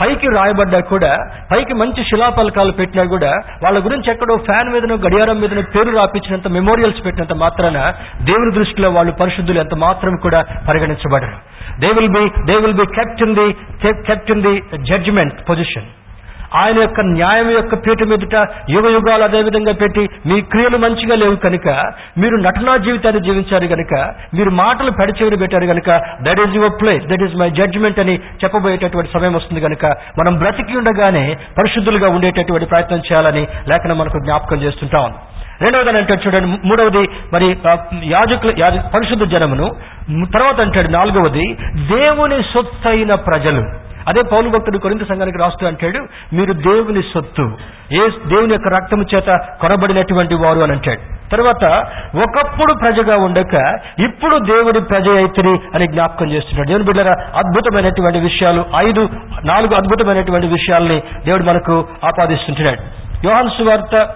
[0.00, 1.12] పైకి రాయబడ్డా కూడా
[1.52, 3.30] పైకి మంచి శిలాపలకాలు పెట్టినా కూడా
[3.64, 7.78] వాళ్ళ గురించి ఎక్కడో ఫ్యాన్ మీదనో గడియారం మీదనో పేరు రాపించినంత మెమోరియల్స్ పెట్టినంత మాత్రాన
[8.28, 11.38] దేవుని దృష్టిలో వాళ్ళు పరిశుద్ధులు ఎంత మాత్రం కూడా పరిగణించబడరు.
[11.82, 13.46] They will be they will be kept in the
[14.08, 14.54] kept in the
[14.90, 15.88] judgement position
[16.56, 18.36] ఆయన యొక్క న్యాయం యొక్క పీఠ మీదుట
[18.70, 21.68] యుగ యుగాలు అదేవిధంగా పెట్టి మీ క్రియలు మంచిగా లేవు కనుక
[22.18, 23.94] మీరు నటనా జీవితాన్ని జీవించారు కనుక
[24.34, 25.90] మీరు మాటలు పెడచేవిని పెట్టారు కనుక
[26.22, 29.84] that is your place that is my judgement అని చెప్పబోయేటటువంటి సమయం వస్తుంది కనుక
[30.18, 35.14] మనం బ్రతికి ఉండగానే పరిశుద్ధులుగా ఉండేటటువంటి ప్రయత్నం చేయాలని లేఖనం మనకు జ్ఞాపకం చేస్తుంటాం.
[35.60, 37.46] రెండవది అంటే చూడండి మూడవది మరి
[38.04, 39.66] యాజకులు యాజ- పరిశుద్ధ జనమును
[40.10, 41.54] తర్వాత అంటాడు నాలుగవది
[41.96, 43.62] దేవుని సొత్తైన ప్రజలు.
[44.08, 46.00] అదే పౌలు భక్తుడు కొరింత సంఘానికి రాస్తూ అంటాడు
[46.32, 47.42] మీరు దేవుని సొత్తు
[47.92, 49.26] ఏ దేవుని యొక్క రక్తము చేత
[49.60, 51.20] కొనబడినటువంటి వారు అని అంటాడు.
[51.30, 51.64] తర్వాత
[52.16, 53.54] ఒకప్పుడు ప్రజగా ఉండక
[53.98, 56.68] ఇప్పుడు దేవుడి ప్రజ అయితిరి అని జ్ఞాపకం చేస్తున్నాడు.
[56.68, 59.00] దేవుని బిడ్డరా అద్భుతమైనటువంటి విషయాలు ఐదు
[59.44, 62.82] నాలుగు అద్భుతమైనటువంటి విషయాల్ని దేవుడు మనకు ఆపాదిస్తుంటున్నాడు.
[63.26, 64.14] యోహాన్ సువార్త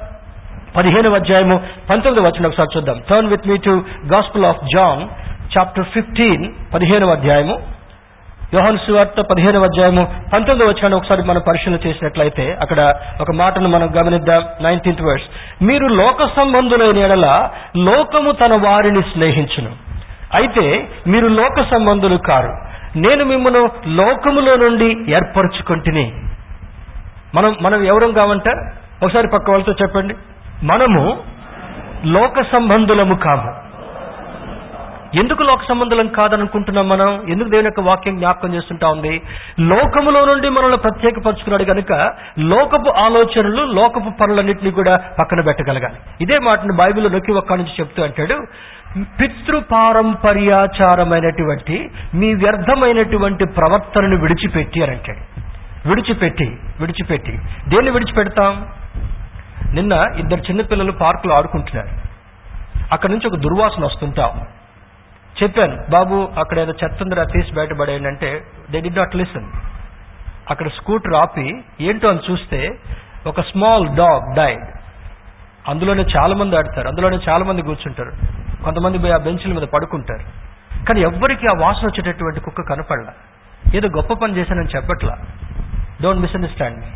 [0.77, 1.57] పదిహేను అధ్యాయము
[1.95, 3.01] పంతొమ్మిది వచ్చిన ఒకసారి చూద్దాం.
[3.11, 5.03] Turn with me to gospel of John
[5.59, 7.59] chapter fifteen పదిహేనవ అధ్యాయము.
[8.55, 14.43] యోహన్ సువార్త పదిహేనవ అధ్యాయము పంతొమ్మిదవ వచ్చాను ఒకసారి మనం పరిశీలన చేసినట్లయితే అక్కడ ఒక మాటను మనం గమనిద్దాం.
[14.61, 15.25] నైన్టీన్త్ వర్స్
[15.65, 19.71] మీరు లోక సంబంధులైన ఎడల లోకము తన వారిని స్నేహించును.
[20.35, 22.53] అయితే మీరు లోక సంబంధులు కారు.
[22.99, 26.13] నేను మిమ్మల్ని లోకములో నుండి ఏర్పరచుకుంటుని.
[27.35, 28.49] మనం మనం ఎవరం కావంట
[29.05, 30.15] ఒకసారి పక్క వాళ్ళతో చెప్పండి.
[30.63, 31.19] మనము
[32.05, 33.64] లోక సంబంధులము కాము.
[35.15, 37.25] ఎందుకు లోక సంబంధులం కాదనుకుంటున్నాం మనం?
[37.29, 39.23] ఎందుకు దేవుని యొక్క వాక్యం జ్ఞాపకం చేస్తుంటా ఉంది?
[39.61, 45.95] లోకములో నుండి మనల్ని ప్రత్యేకపరుచుకున్నాడు కనుక లోకపు ఆలోచనలు లోకపు పనులన్నింటినీ కూడా పక్కన పెట్టగలగాలి.
[46.21, 48.47] ఇదే మాటను బైబిల్లో నొక్కి ఒక్క నుంచి చెప్తూ అంటాడు
[49.21, 55.45] పితృపారంపర్యాచారమైనటువంటి మీ వ్యర్థమైనటువంటి ప్రవర్తనను విడిచిపెట్టి అని అంటాడు.
[55.89, 57.39] విడిచిపెట్టి విడిచిపెట్టి.
[57.69, 58.67] దేన్ని విడిచిపెడతాం?
[59.75, 61.89] నిన్న ఇద్దరు చిన్నపిల్లలు పార్కులో ఆడుకుంటున్నారు.
[62.93, 64.31] అక్కడ నుంచి ఒక దుర్వాసన వస్తుంటాం.
[65.43, 68.09] చెప్పాను బాబు అక్కడ ఏదో చెత్త ఉందిరా తీసి బయటపడేయండి.
[68.09, 69.47] అంటే దే డి నాట్ లిసన్
[70.51, 72.75] అక్కడ స్కూటర్ ఆపి ఏంటో అని చూస్తే
[73.27, 74.65] ఒక స్మాల్ డాగ్ డైడ్
[75.69, 78.13] అందులోనే చాలా మంది ఆడతారు అందులోనే చాలా మంది కూర్చుంటారు.
[78.65, 80.45] కొంతమంది పోయి ఆ బెంచ్ల మీద పడుకుంటారు.
[80.85, 83.13] కానీ ఎవ్వరికి ఆ వాసన వచ్చేటటువంటి కుక్క కనపడలా.
[83.75, 85.17] ఏదో గొప్ప పని చేశానని చెప్పట్లా.
[86.03, 86.87] డోంట్ మిస్అండర్స్టాండ్ మీ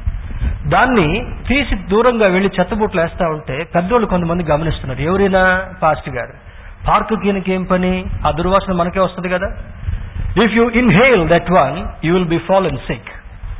[0.71, 5.01] దాన్ని తీసి దూరంగా వెళ్ళి చెత్తబుట్లు వేస్తా ఉంటే పెద్దోళ్ళు కొంతమంది గమనిస్తున్నారు.
[5.01, 6.48] ఎవరైనా పాస్ట్ గారు.
[6.87, 8.07] పార్కు ఈయనకి ఏం పని?
[8.27, 9.47] ఆ దుర్వాసన మనకే వస్తుంది కదా.
[10.45, 13.09] If you inhale that one you will be fall and sick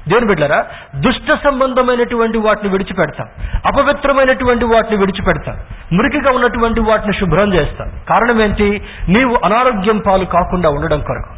[0.09, 3.27] దేని బిడ్డరా దుష్ట సంబంధమైనటువంటి వాటిని విడిచిపెడతాం.
[3.67, 5.57] అపవిత్రమైనటువంటి వాటిని విడిచిపెడతాం.
[5.93, 7.89] మురికిగా ఉన్నటువంటి వాటిని శుభ్రం చేస్తాం.
[7.89, 8.83] కారణం ఏంటి?
[9.09, 11.38] నీవు అనారోగ్యం పాలు కాకుండా ఉండడం కొరకు.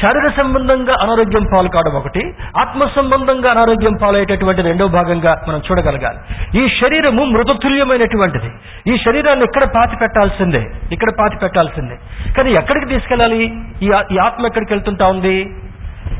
[0.00, 2.22] శారీర సంబంధంగా అనారోగ్యం పాలు కావడం ఒకటి
[2.62, 6.18] ఆత్మ సంబంధంగా అనారోగ్యం పాలయ్యేటటువంటి రెండో భాగంగా మనం చూడగలగాలి.
[6.60, 8.50] ఈ శరీరము మృతతుల్యమైనటువంటిది.
[8.92, 10.62] ఈ శరీరాన్ని ఇక్కడ పాతి పెట్టాల్సిందే?
[10.96, 11.96] ఇక్కడ పాతి పెట్టాల్సిందే.
[12.36, 13.40] కానీ ఎక్కడికి తీసుకెళ్ళాలి?
[13.84, 15.36] ఈ ఆత్మ ఎక్కడికి వెళ్తుంటా ఉంది?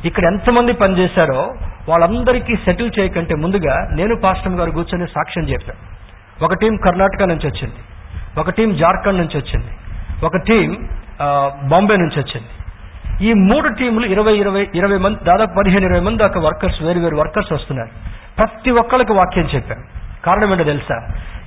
[0.09, 1.43] ఇక్కడ ఎంతమంది పనిచేశారో
[1.89, 5.81] వాళ్ళందరికీ సెటిల్ చేయకంటే ముందుగా నేను పాస్టమ్ గారు కూర్చొని సాక్ష్యం చెప్పాను.
[6.47, 7.81] ఒక టీం కర్ణాటక నుంచి వచ్చింది.
[8.41, 9.73] ఒక టీం జార్ఖండ్ నుంచి వచ్చింది.
[10.29, 10.69] ఒక టీం
[11.73, 12.51] బాంబే నుంచి వచ్చింది.
[13.27, 17.17] ఈ మూడు టీములు ఇరవై ఇరవై ఇరవై మంది దాదాపు పదిహేను ఇరవై మంది దాకా వర్కర్స్ వేరు వేరు
[17.23, 17.93] వర్కర్స్ వస్తున్నారు.
[18.39, 19.83] ప్రతి ఒక్కరికి వాక్యం చెప్పారు
[20.27, 20.97] కారణం ఏంటో తెలుసా?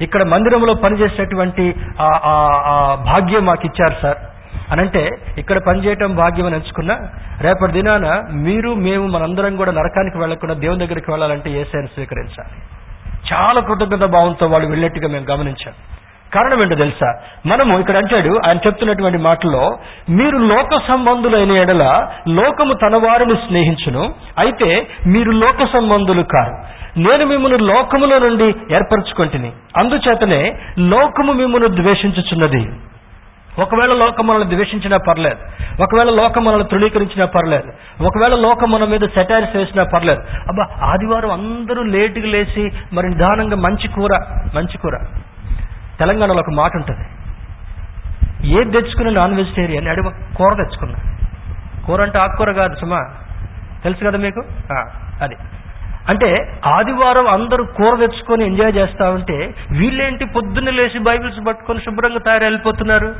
[0.06, 1.66] ఇక్కడ మందిరంలో పనిచేసేటువంటి
[3.10, 4.20] భాగ్యం మాకు ఇచ్చారు సార్.
[4.74, 5.04] అనంటే
[5.42, 6.96] ఇక్కడ పనిచేయటం భాగ్యం అని ఎంచుకున్నా
[7.46, 8.06] రేపటి దినాన
[8.46, 12.56] మీరు మేము మనందరం కూడా నరకానికి వెళ్ళకుండా దేవుని దగ్గరికి వెళ్ళాలంటే ఏసైనా స్వీకరించాలి?
[13.32, 15.76] చాలా కృతజ్ఞత భావంతో వాళ్ళు వెళ్ళినట్టుగా మేము గమనించాం.
[16.34, 17.20] కారణం ఏంటో తెలుసా?
[17.46, 19.78] మనము ఇక్కడ అంటాడు ఆయన చెప్తున్నటువంటి మాటల్లో
[20.10, 26.86] మీరు లోక సంబంధులైన ఎడల లోకము తన వారిని స్నేహించును అయితే మీరు లోక సంబంధులు కారు.
[27.00, 29.52] నేను మిమ్మల్ని లోకములో నుండి ఏర్పరచుకుంటుని.
[29.78, 32.70] అందుచేతనే లోకము మిమ్మల్ని ద్వేషించుచున్నది.
[33.62, 35.38] ఒకవేళ లోకం మనల్ని ద్వేషించినా పర్లేదు.
[35.84, 38.04] ఒకవేళ లోకం మనల్ని తృణీకరించినా పర్లేదు.
[38.04, 40.20] ఒకవేళ లోకం మన మీద సెటైర్స్ వేసినా పర్లేదు.
[40.20, 44.20] అబ్బా ఆదివారం అందరూ లేటుగా లేచి మరి నిదానంగా మంచి కూర
[44.56, 44.98] మంచి కూర.
[46.00, 47.06] తెలంగాణలో ఒక మాట ఉంటుంది.
[48.48, 51.00] ఏది తెచ్చుకున్న నాన్ వెజిటేరియన్ అడిగ కూర తెచ్చుకున్నా.
[51.88, 53.06] కూర అంటే ఆకుకూర కాదు సుమా.
[53.84, 54.44] తెలుసు కదా మీకు?
[55.22, 55.36] అది.
[56.10, 62.44] అంటే ఆదివారం అందరూ కూర తెచ్చుకొని ఎంజాయ్ చేస్తా ఉంటే వీళ్ళేంటి పొద్దున్న లేచి బైబిల్స్ పట్టుకొని శుభ్రంగా తయారు
[62.44, 63.16] వెళ్ళిపోతున్నారు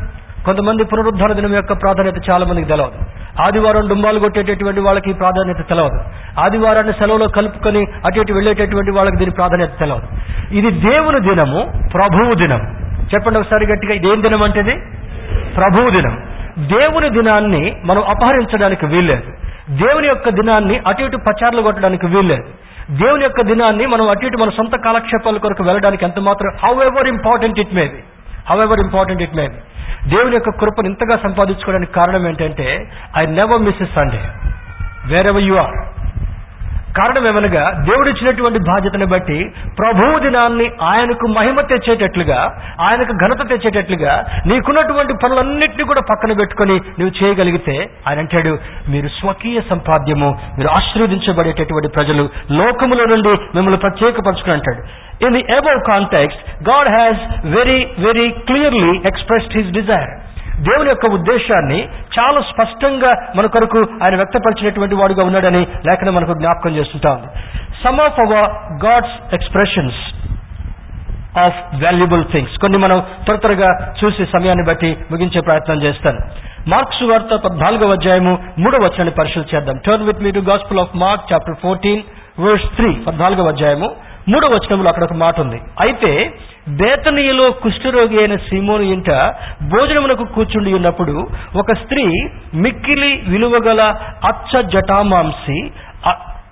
[0.48, 2.98] కొంతమంది పునరుద్ధార దినం యొక్క ప్రాధాన్యత చాలా మందికి తెలవదు.
[3.42, 6.00] ఆదివారం డుంబాలు కొట్టేటటువంటి వాళ్ళకి ఈ ప్రాధాన్యత తెలవదు.
[6.40, 10.08] ఆదివారాన్ని సెలవులో కలుపుకొని అటు ఇటు వెళ్ళేటటువంటి వాళ్ళకి దీని ప్రాధాన్యత తెలవదు.
[10.56, 12.60] ఇది దేవుని దినము ప్రభువు దినం.
[13.06, 14.76] చెప్పండి ఒకసారి గట్టిగా ఇదేం దినం అంటే ఇది?
[15.56, 16.16] ప్రభువు దినం.
[16.68, 19.24] దేవుని దినాన్ని మనం అపహరించడానికి వీల్లేదు.
[19.70, 22.44] దేవుని యొక్క దినాన్ని అటు ఇటు పచార్లు కొట్టడానికి వీల్లేదు.
[22.92, 26.52] దేవుని యొక్క దినాన్ని మనం అటు ఇటు మన సొంత కాలక్షేపాల కొరకు వెళ్ళడానికి ఎంత మాత్రం
[26.84, 28.04] however important it may be
[28.66, 29.48] however important it may
[30.12, 32.68] దేవుని యొక్క కృపను ఇంతగా సంపాదించుకోవడానికి కారణం ఏంటంటే
[33.18, 34.24] I never miss Sunday
[35.32, 35.78] wherever you are
[36.98, 39.38] కారణం ఏమనగా దేవుడిచ్చినటువంటి బాధ్యతను బట్టి
[39.80, 42.38] ప్రభువు దినాన్ని ఆయనకు మహిమ తెచ్చేటట్లుగా
[42.86, 44.14] ఆయనకు ఘనత తెచ్చేటట్లుగా
[44.46, 47.76] నీకున్నటువంటి పనులన్నింటినీ కూడా పక్కన పెట్టుకొని నువ్వు చేయగలిగితే
[48.08, 48.54] ఆయన అంటాడు
[48.94, 52.26] మీరు స్వకీయ సంపాద్యము మీరు ఆశీర్వదించబడేటటువంటి ప్రజలు
[52.62, 54.82] లోకముల నుండి మిమ్మల్ని ప్రత్యేకపరచుకుని అంటాడు.
[55.24, 56.40] In the above context,
[56.70, 57.22] God has
[57.58, 60.12] very very clearly expressed his desire
[60.68, 61.80] దేవుని యొక్క ఉద్దేశాన్ని
[62.16, 67.30] చాలా స్పష్టంగా మన కొరకు ఆయన వ్యక్తపరిచినటువంటి వాడుగా ఉన్నాడని లేఖనం మనకు జ్ఞాపకం చేస్తుంటా ఉంది.
[67.84, 68.50] Some of our
[68.86, 70.00] God's expressions
[71.48, 76.20] of valuable things కొన్ని మనం త్వర త్వరగా చూసి సమయాన్ని బట్టి ముగించే ప్రయత్నం చేస్తాను.
[76.68, 79.78] మార్క్స్ వార్త పద్నాలుగవ అధ్యాయము మూడవ వచనాన్ని పరిశీలి చేద్దాం.
[79.78, 82.02] Turn with me to gospel of Mark chapter fourteen
[82.40, 83.90] verse three పద్నాలుగవ అధ్యాయము
[84.32, 85.60] మూడో వచనంలో అక్కడ ఒక మాట ఉంది.
[85.84, 86.12] అయితే
[86.80, 89.10] బేతనీయలో కుష్ఠరోగి అయిన సీమోను ఇంట
[89.74, 91.16] భోజనమునకు కూర్చుండి ఉన్నప్పుడు
[91.62, 92.06] ఒక స్త్రీ
[92.64, 93.82] మిక్కిలి విలువగల
[94.32, 95.58] అచ్చ జటామాంసి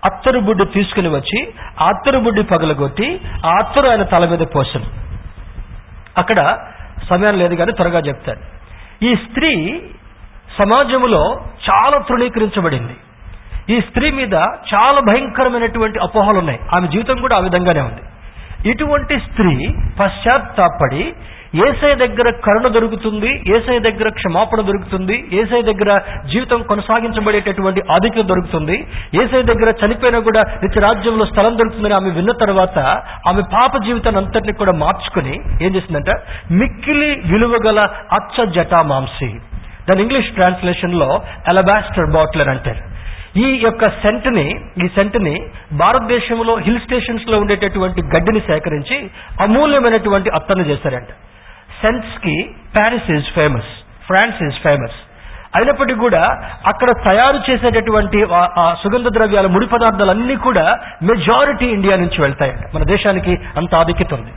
[0.10, 1.40] అత్తరు బుడ్డి తీసుకుని వచ్చి
[1.82, 3.08] ఆ అత్తరు బుడ్డి పగలగొట్టి
[3.50, 4.88] ఆ అత్తరు ఆయన తల మీద పోసను
[6.22, 6.40] అక్కడ
[7.10, 8.42] సమయం లేదు కానీ త్వరగా చెప్తాను
[9.08, 9.52] ఈ స్త్రీ
[10.60, 11.22] సమాజంలో
[11.68, 12.96] చాలా తృణీకరించబడింది.
[13.70, 14.34] ఈ స్త్రీ మీద
[14.74, 18.02] చాలా భయంకరమైనటువంటి అపోహలు ఉన్నాయి ఆమె జీవితం కూడా ఆ విధంగానే ఉంది.
[18.72, 21.14] ఇటువంటి స్త్రీ పశ్చాత్తాపడి
[21.68, 28.88] ఏసై దగ్గర కరుణ దొరుకుతుంది ఏసై దగ్గర క్షమాపణ దొరుకుతుంది ఏసై దగ్గర జీవితం కొనసాగించబడేటటువంటి ఆధిక్యం దొరుకుతుంది
[29.24, 32.80] ఏసై దగ్గర చనిపోయినా కూడా నిత్య రాజ్యంలో స్థలం దొరుకుతుందని ఆమె విన్న తర్వాత
[33.32, 35.36] ఆమె పాప జీవితాన్ని అంతటిని కూడా మార్చుకుని
[35.66, 36.10] ఏం చేసిందంట?
[36.52, 37.80] మిక్కిలి విలువగల
[38.20, 39.32] అచ్చ జటామాంసి
[39.90, 42.93] దాని ఇంగ్లీష్ ట్రాన్స్లేషన్లో అలబాస్టర్ బాటిల్ అంటారు.
[43.38, 44.52] ఈ యొక్క సెంట్ని
[44.84, 45.40] ఈ సెంట్ని
[45.74, 49.10] భారతదేశంలో హిల్ స్టేషన్స్లో ఉండేటటువంటి గడ్డిని సేకరించి
[49.42, 51.08] అమూల్యమైనటువంటి అత్తను చేశారంట.
[51.86, 53.66] సెంట్స్కి Paris is famous
[54.06, 54.92] France is famous
[55.56, 56.22] అయినప్పటికీ కూడా
[56.74, 62.76] అక్కడ తయారు చేసేటటువంటి ఆ- సుగంధ ద్రవ్యాల ముడి పదార్థాలన్నీ కూడా మెజారిటీ ఇండియా నుంచి వెళ్తాయంట.
[62.76, 64.32] మన దేశానికి అంత ఆధిక్యత ఉంది.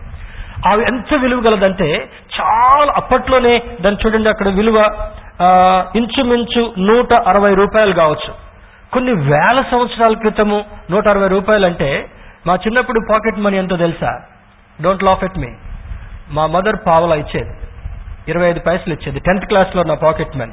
[0.67, 2.09] అవి ఎంత విలువ గలదంటే
[2.41, 5.09] చాలా అప్పట్లోనే దాన్ని చూడండి అక్కడ విలువ
[5.97, 8.46] ఇంచుమించు నూట అరవై రూపాయలు కావచ్చు.
[8.97, 12.07] కొన్ని వేల సంవత్సరాల క్రితము నూట అరవై రూపాయలు అంటే
[12.47, 14.23] మా చిన్నప్పుడు పాకెట్ మనీ ఎంతో తెలుసా?
[14.83, 15.49] డోంట్ లాఫ్ ఎట్ మీ
[16.31, 17.51] మా మదర్ పావలా ఇచ్చేది.
[18.29, 19.21] ఇరవై ఐదు పైసలు ఇచ్చేది.
[19.21, 20.53] టెన్త్ క్లాస్లో నా పాకెట్ మనీ.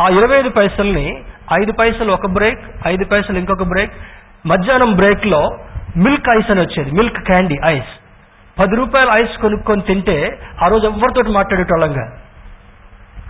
[0.00, 1.24] ఆ ఇరవై ఐదు పైసల్ని
[1.62, 3.92] ఐదు పైసలు ఒక బ్రేక్ ఐదు పైసలు ఇంకొక బ్రేక్
[4.46, 5.58] మధ్యాహ్నం బ్రేక్లో
[5.96, 6.90] మిల్క్ ఐస్ అని వచ్చేది.
[6.90, 7.92] Milk candy ice.
[8.60, 12.12] పది రూపాయల ఐస్ కొనుక్కొని తింటే ఆ రోజు ఎవరితోటి మాట్లాడేటోళ్ళంగా.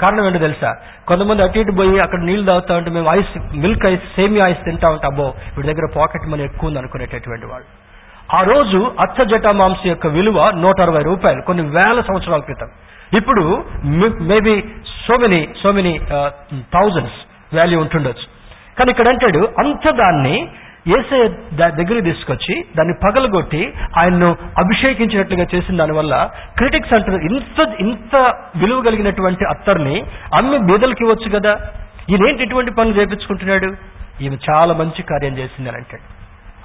[0.03, 0.71] కారణం ఏంటో తెలుసా?
[1.09, 3.33] కొంతమంది అటు ఇటు పోయి అక్కడ నీళ్ళు తాగుతా ఉంటే మేము ఐస్
[3.65, 7.69] మిల్క్ ఐస్ సేమియా ఐస్ తింటా ఉంటే అబ్బో వీడి దగ్గర పాకెట్ మనీ ఎక్కువ ఉంది అనుకునేటటువంటి వాళ్ళు
[8.39, 12.71] ఆ రోజు అచ్చ జటా మాంసం యొక్క విలువ నూట అరవై రూపాయలు కొన్ని వేల సంవత్సరాల క్రితం.
[13.19, 13.45] ఇప్పుడు
[14.31, 14.55] maybe
[15.05, 15.93] so many so many
[16.75, 17.19] thousands
[17.59, 18.27] value ఉంటుండొచ్చు.
[18.79, 20.37] కానీ ఇక్కడ అంటాడు అంత దాన్ని
[20.87, 28.17] ఏసే దగ్గరికి తీసుకొచ్చి దాన్ని పగలగొట్టి ఆయన్ను అభిషేకించినట్లుగా చేసిన దానివల్ల క్రిటిక్స్ అంటారు ఇంత ఇంత
[28.57, 30.01] విలువ కలిగినటువంటి అత్తర్ని
[30.43, 31.61] అమ్మి బీదలకి ఇవ్వచ్చు కదా?
[32.11, 33.77] ఈయనేంటి ఇటువంటి పనులు చేపించుకుంటున్నాడు?
[34.21, 36.18] ఈమె చాలా మంచి కార్యం చేసింది అని అంటాడు.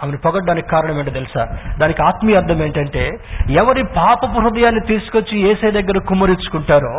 [0.04, 1.44] ఆమెను పొగడ్డానికి కారణం ఏంటో తెలుసా?
[1.82, 3.04] దానికి ఆత్మీయ అర్థం ఏంటంటే
[3.58, 6.94] ఎవరి పాపపు హృదయాన్ని తీసుకొచ్చి ఏసై దగ్గర కుమ్మరించుకుంటారో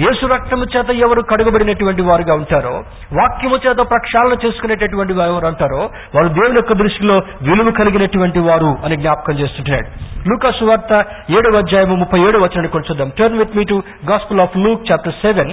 [0.00, 2.74] యేసు రక్తము చేత ఎవరు కడుగబడినటువంటి వారుగా ఉంటారో
[3.18, 5.82] వాక్యము చేత ప్రక్షాళన చేసుకునేటటువంటి వారు ఎవరు అంటారో
[6.14, 9.88] వారు దేవుని యొక్క దృష్టిలో విలువ కలిగినటువంటి వారు అని జ్ఞాపకం చేస్తుంటున్నాడు
[10.28, 10.92] లూకా సువార్త
[11.34, 13.76] ఏడవ అధ్యాయము ముప్పై ఏడు వచ్చిన కొంచెం turn with me to
[14.10, 15.52] gospel of Luke chapter seven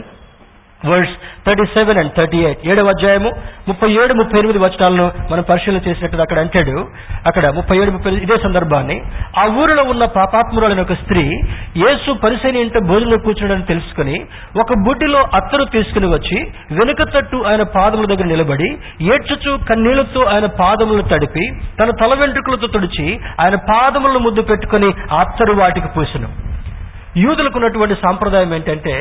[0.81, 1.13] words
[1.45, 3.29] thirty seven and thirty eight ఏడవ అధ్యాయము
[3.67, 6.75] ముప్పై ఏడు ముప్పై ఎనిమిది వచనాలను మనం పరిశీలన చేసినట్టు అక్కడ అంటాడు.
[7.29, 8.97] అక్కడ ముప్పై ఏడు ముప్పై ఇదే సందర్భాన్ని.
[9.41, 11.23] ఆ ఊరిలో ఉన్న పాపాత్మురాలైన ఒక స్త్రీ
[11.83, 14.17] యేసు పరిశీని ఇంట భోజనం కూర్చున్నాడని తెలుసుకుని
[14.63, 16.37] ఒక బుడ్డిలో అత్తరు తీసుకుని వచ్చి
[16.79, 18.69] వెనుక తట్టు ఆయన పాదముల దగ్గర నిలబడి
[19.13, 21.45] ఏడ్చుచు కన్నీళ్ళతో ఆయన పాదములను తడిపి
[21.79, 23.07] తన తల వెంట్రుకలతో తుడిచి
[23.43, 26.29] ఆయన పాదములను ముద్దు పెట్టుకుని అత్తరు వాటికి పూసను.
[27.23, 28.93] యూదులకు ఉన్నటువంటి సాంప్రదాయం ఏంటంటే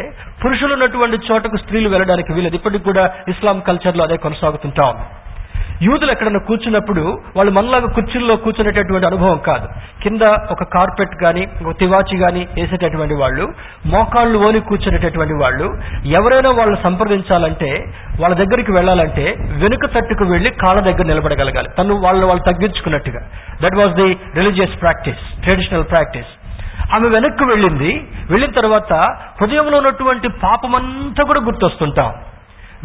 [0.45, 2.55] పురుషులు ఉన్నటువంటి చోటకు స్త్రీలు వెళ్ళడానికి వీలేదు.
[2.55, 4.95] ఇప్పటికి కూడా ఇస్లాం కల్చర్లో అదే కొనసాగుతుంటాం.
[5.83, 7.03] యూదులు ఎక్కడన్నా కూర్చున్నప్పుడు
[7.37, 9.67] వాళ్ళు మనలాగా కుర్చీల్లో కూర్చునేటటువంటి అనుభవం కాదు.
[10.03, 13.45] కింద ఒక కార్పెట్ కానీ ఒక తివాచి కానీ వేసేటటువంటి వాళ్ళు
[13.87, 15.67] మోకాళ్ళు ఓని కూర్చునేటటువంటి వాళ్ళు
[16.21, 17.71] ఎవరైనా వాళ్ళు సంప్రదించాలంటే
[18.21, 19.27] వాళ్ళ దగ్గరికి వెళ్ళాలంటే
[19.65, 21.69] వెనుక తట్టుకు వెళ్ళి కాళ్ళ దగ్గర నిలబడగలగాలి.
[21.79, 23.21] తను వాళ్ళు వాళ్ళు తగ్గించుకున్నట్టుగా.
[23.63, 24.09] That was the
[24.41, 26.33] religious practice traditional practice
[26.95, 28.09] ఆమె వెనక్కి వెళ్ళింది.
[28.31, 28.93] వెళ్ళిన తర్వాత
[29.41, 32.13] హృదయంలో ఉన్నటువంటి పాపమంతా కూడా గుర్తొస్తుంటాం.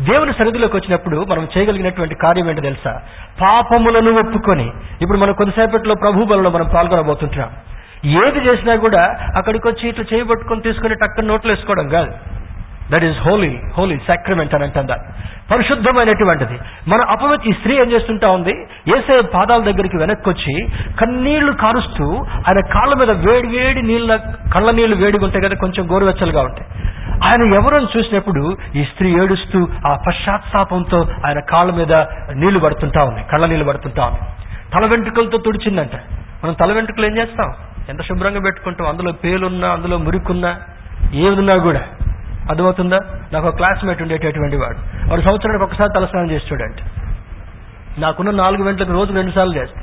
[0.05, 3.01] దేవుని సన్నిధిలోకి వచ్చినప్పుడు మనం చేయగలిగినటువంటి కార్యం ఏంటో తెలుసా?
[3.41, 4.71] పాపములను ఒప్పుకొని.
[5.01, 7.49] ఇప్పుడు మనం కొద్దిసేపట్లో ప్రభు బలంలో మనం పాల్గొనబోతుంటున్నాం.
[8.05, 9.01] ఏది చేసినా కూడా
[9.37, 12.11] అక్కడికి వచ్చి ఇట్లా చేయబట్టుకొని తీసుకుని టక్కన నోట్లు వేసుకోవడం కాదు.
[12.93, 14.97] That is holy holy sacrament అని అంటుందా
[15.51, 16.59] పరిశుద్ధమైనటువంటిది.
[16.87, 18.53] మన అపవిత్ర ఈ స్త్రీ ఏం చేస్తుంటా ఉంది?
[18.97, 20.53] ఏసే పాదాల దగ్గరికి వెనక్కి వచ్చి
[21.01, 24.11] కన్నీళ్ళు కారుస్తూ ఆయన కాళ్ళ మీద వేడి వేడి నీళ్ళ
[24.53, 26.67] కళ్ళ నీళ్ళు వేడిగా ఉంటాయి కదా కొంచెం గోరువెచ్చలుగా ఉంటాయి.
[27.11, 31.93] ఆయన ఎవరని చూసినప్పుడు ఈ స్త్రీ ఏడుస్తూ ఆ పశ్చాత్తాపంతో ఆయన కాళ్ళ మీద
[32.33, 34.19] నీళ్ళు పడుతుంటా ఉంది కళ్ళ నీళ్ళు పడుతుంటా ఉంది.
[34.73, 35.95] తల వెంట్రుకలతో తుడిచిందంట.
[36.43, 37.53] మనం తల వెంట్రుకలు ఏం చేస్తాం?
[37.89, 38.87] ఎంత శుభ్రంగా పెట్టుకుంటాం?
[38.87, 40.55] అందులో పేలున్నా అందులో మురికున్నా
[41.13, 41.81] ఏమున్నా కూడా.
[42.49, 42.99] అర్థమవుతుందా?
[43.33, 45.09] నాకు ఒక క్లాస్మేట్ ఉండేటటువంటి వాడు.
[45.09, 46.81] వాడు సంవత్సరానికి ఒకసారి తలస్నానం చేసి చూడండి.
[48.01, 49.81] నాకున్న నాలుగు గంటలకు రోజు రెండు సార్లు చేస్తా.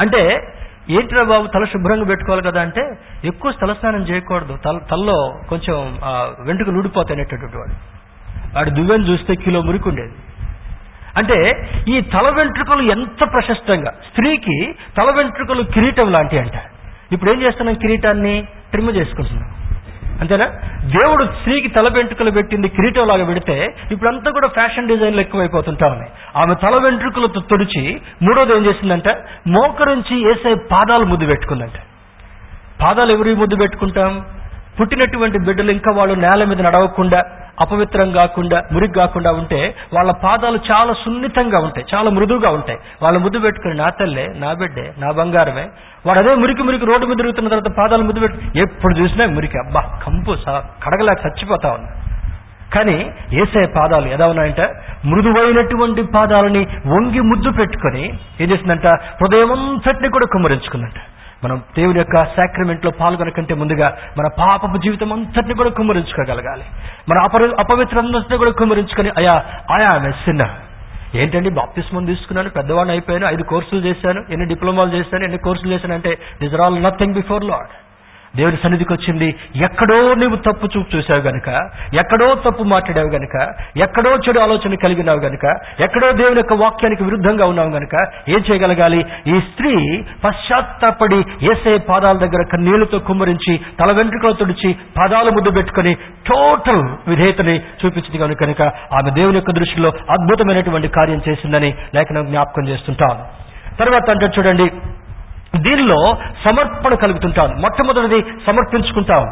[0.00, 0.52] అంటే
[0.90, 4.58] ఏంటిరా బాబు తల శుభ్రంగా పెట్టుకోవాలి కదా అంటే ఎక్కువ తలస్నానం చేయకూడదు.
[4.64, 5.98] తల తలలో కొంచెం
[6.46, 7.74] వెంట్రుకలు ఊడిపోతాయి అనేటటువంటి వాడు.
[8.56, 10.14] వాడు దువ్వెని చూస్తే కిలో మురికి ఉండేది.
[11.16, 13.90] అంటే ఈ తల వెంట్రుకలు ఎంత ప్రశస్తంగా.
[13.90, 16.52] స్త్రీకి తల వెంట్రుకలు కిరీటం లాంటి అంట.
[17.12, 18.48] ఇప్పుడు ఏం చేస్తున్నాం కిరీటాన్ని?
[18.70, 19.65] ట్రిమ్ చేసుకుంటున్నాం.
[20.20, 20.46] అంతేనా?
[20.84, 26.12] దేవుడు స్త్రీకి తల వెంట్రుకలు పెట్టింది కిరీటంలాగా పెడితే ఇప్పుడంతా కూడా ఫ్యాషన్ డిజైన్లు ఎక్కువైపోతుంటా ఉన్నాయి.
[26.36, 29.14] ఆమె తల వెంట్రుకలతో తుడిచి మూడోది ఏం చేసిందంట?
[29.48, 31.78] మోకరించి వేసే పాదాలు ముద్దు పెట్టుకుందంట.
[32.86, 34.24] పాదాలు ఎవరి ముద్దు పెట్టుకుంటాం?
[34.80, 37.22] పుట్టినటువంటి బిడ్డలు ఇంకా వాళ్ళు నేల మీద నడవకుండా
[37.60, 42.78] అపవిత్రం కాకుండా మురికి కాకుండా ఉంటే వాళ్ళ పాదాలు చాలా సున్నితంగా ఉంటాయి చాలా మృదువుగా ఉంటాయి.
[43.02, 45.68] వాళ్ళ ముద్దు పెట్టుకుని నా తల్లే నా బిడ్డే నా బంగారమే.
[46.06, 50.00] వాడు అదే మురికి మురికి రోడ్డు మీద తిరుగుతున్న తర్వాత పాదాలు ముద్దు పెట్టు ఎప్పుడు చూసినా మురికి అబ్బా
[50.06, 51.88] కంపు స- కడగలేక చచ్చిపోతా ఉన్నా.
[52.74, 54.68] కానీ ఏసే పాదాలు ఎలా ఉన్నాయంటే
[55.04, 58.86] మృదువైనటువంటి పాదాలని వంగి ముద్దు పెట్టుకొని ఏం చేసిందంట?
[58.86, 61.15] హృదయం అంతటిని కూడా కుమ్మరించుకుందంట.
[61.44, 66.64] మనం దేవుని యొక్క సాక్రిమెంట్లో పాల్గొన కంటే ముందుగా మన పాపపు జీవితం అంతటిని కూడా కుమ్మరించుకోగలగాలి.
[67.10, 69.34] మన అపరి అపవిత్రంతటిని కూడా కుమ్మరించుకొని అయా
[69.70, 70.42] ఆయా మెస్సిన్న
[71.14, 76.18] ఏంటండి బాప్తిస్మం తీసుకున్నాను పెద్దవాడిని అయిపోయాను ఐదు కోర్సులు చేశాను ఎన్ని డిప్లొమాలు చేశాను ఎన్ని కోర్సులు చేశాను అంటే
[76.40, 77.72] this are all nothing before Lord
[78.38, 79.28] దేవుని సన్నిధికి వచ్చింది.
[79.66, 81.48] ఎక్కడో నువ్వు తప్పు చూపు చూసావు గనుక
[82.00, 83.36] ఎక్కడో తప్పు మాట్లాడావు గనుక
[83.84, 85.44] ఎక్కడో చెడు ఆలోచన కలిగినావు గనుక
[85.86, 87.94] ఎక్కడో దేవుని యొక్క వాక్యానికి విరుద్ధంగా ఉన్నావు గనుక
[88.34, 89.00] ఏం చేయగలగాలి?
[89.26, 89.72] ఈ స్త్రీ
[90.24, 91.20] పశ్చాత్తాపడి
[91.50, 95.92] ఏసే పాదాల దగ్గర కన్నీళ్ళతో కుమ్మరించి తల వెంట్రుకలు తుడిచి పాదాలు ముద్దు పెట్టుకొని
[96.30, 98.62] టోటల్ విధేయతని చూపించింది కనుక కనుక
[98.98, 103.22] ఆమె దేవుని యొక్క దృష్టిలో అద్భుతమైనటువంటి కార్యం చేసిందని లేఖనం జ్ఞాపకం చేస్తుంటాను
[103.78, 104.66] తర్వాత అంటే చూడండి
[105.56, 106.14] దీనిలో
[106.48, 107.50] సమర్పణ కలుగుతుంటాం.
[107.50, 109.26] మొట్టమొదటిది సమర్పించుకుంటాం.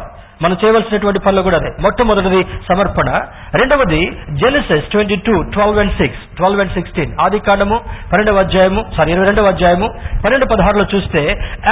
[0.49, 1.69] మనం చేయవలసినటువంటి పనులు కూడా అదే.
[1.81, 3.11] మొట్టమొదటిది సమర్పణ.
[3.55, 9.13] రెండవది Genesis twenty two twelve and six twelve and sixteen ఆది కాండము పన్నెండవ అధ్యాయము సారీ
[9.13, 11.31] ఇరవై రెండవ అధ్యాయము పన్నెండు పదహారులో చూస్తే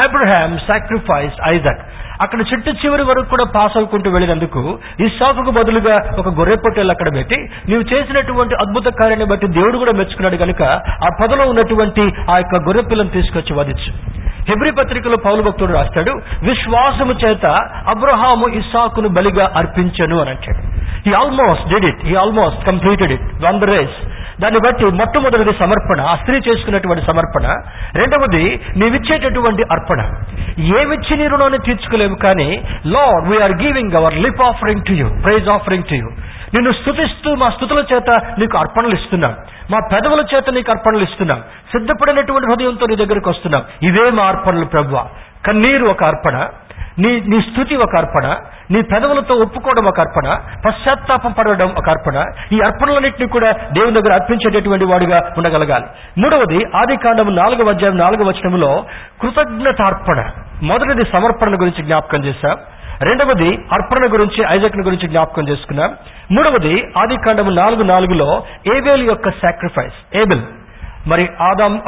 [0.08, 1.80] అబ్రహాం సాక్రిఫైస్ ఐజక్
[2.22, 7.14] అక్కడ చిట్టు చివరి వరకు కూడా పాస్ అవుకుంటూ వెళ్ళినందుకు ఈ సాకుకు బదులుగా ఒక గొర్రె పొట్టేలు అక్కడ
[7.16, 7.36] పెట్టి
[7.68, 12.82] నీవు చేసినటువంటి అద్భుత కార్యాన్ని బట్టి దేవుడు కూడా మెచ్చుకున్నాడు కనుక ఆ పదలో ఉన్నటువంటి ఆ యొక్క గొర్రె
[12.82, 14.21] పిల్లను తీసుకొచ్చి వధించు.
[14.48, 16.12] హెబ్రి పత్రికలో పౌలు భక్తుడు రాస్తాడు
[16.48, 17.46] విశ్వాసము చేత
[17.94, 20.62] అబ్రహాము ఇస్సాకును బలిగా అర్పించను అని అంటాడు.
[21.08, 23.96] He almost did it he almost completed it won the race
[24.42, 27.46] దాన్ని బట్టి మొట్టమొదటిది సమర్పణ ఆ స్త్రీ చేసుకున్నటువంటి సమర్పణ.
[28.00, 28.44] రెండవది
[28.80, 30.00] నీవిచ్చేటటువంటి అర్పణ.
[30.80, 32.48] ఏమిచ్చి నీ రుణాన్ని తీర్చుకోలేము కానీ
[32.94, 36.08] Lord we are giving our lip offering to you praise offering to you
[36.54, 39.34] నిన్ను స్థుతిస్తూ మా స్థుతుల చేత నీకు అర్పణలు ఇస్తున్నాం.
[39.70, 41.40] మా పెదవుల చేత నీకు అర్పణలు ఇస్తున్నాం.
[41.72, 43.64] సిద్ధపడినటువంటి హృదయంతో నీ దగ్గరికి వస్తున్నాం.
[43.82, 44.96] ఇవే మా అర్పణలు ప్రభు
[45.46, 46.48] కన్నీరు ఒక అర్పణ
[46.98, 48.36] నీ నీ స్థుతి ఒక అర్పణ
[48.70, 50.26] నీ పెదవులతో ఒప్పుకోవడం ఒక అర్పణ
[50.66, 52.16] పశ్చాత్తాపం పడవడం ఒక అర్పణ
[52.52, 55.84] ఈ అర్పణలన్నింటినీ కూడా దేవుని దగ్గర అర్పించేటటువంటి వాడిగా ఉండగలగాలి.
[56.18, 58.84] మూడవది ఆది కాండం నాలుగవ అధ్యాయం నాలుగవ వచనంలో
[59.20, 60.30] కృతజ్ఞతార్పణ.
[60.62, 62.56] మొదటిది సమర్పణ గురించి జ్ఞాపకం చేశాం.
[63.02, 65.90] రెండవది అర్పణ గురించి ఐజక్ను గురించి జ్ఞాపకం చేసుకున్నాం.
[66.30, 68.42] మూడవది ఆది కాండము నాలుగు నాలుగులో
[68.76, 70.42] ఏబేల్ యొక్క సాక్రిఫైస్ ఏబెల్.
[71.06, 71.82] మరి ఆదాం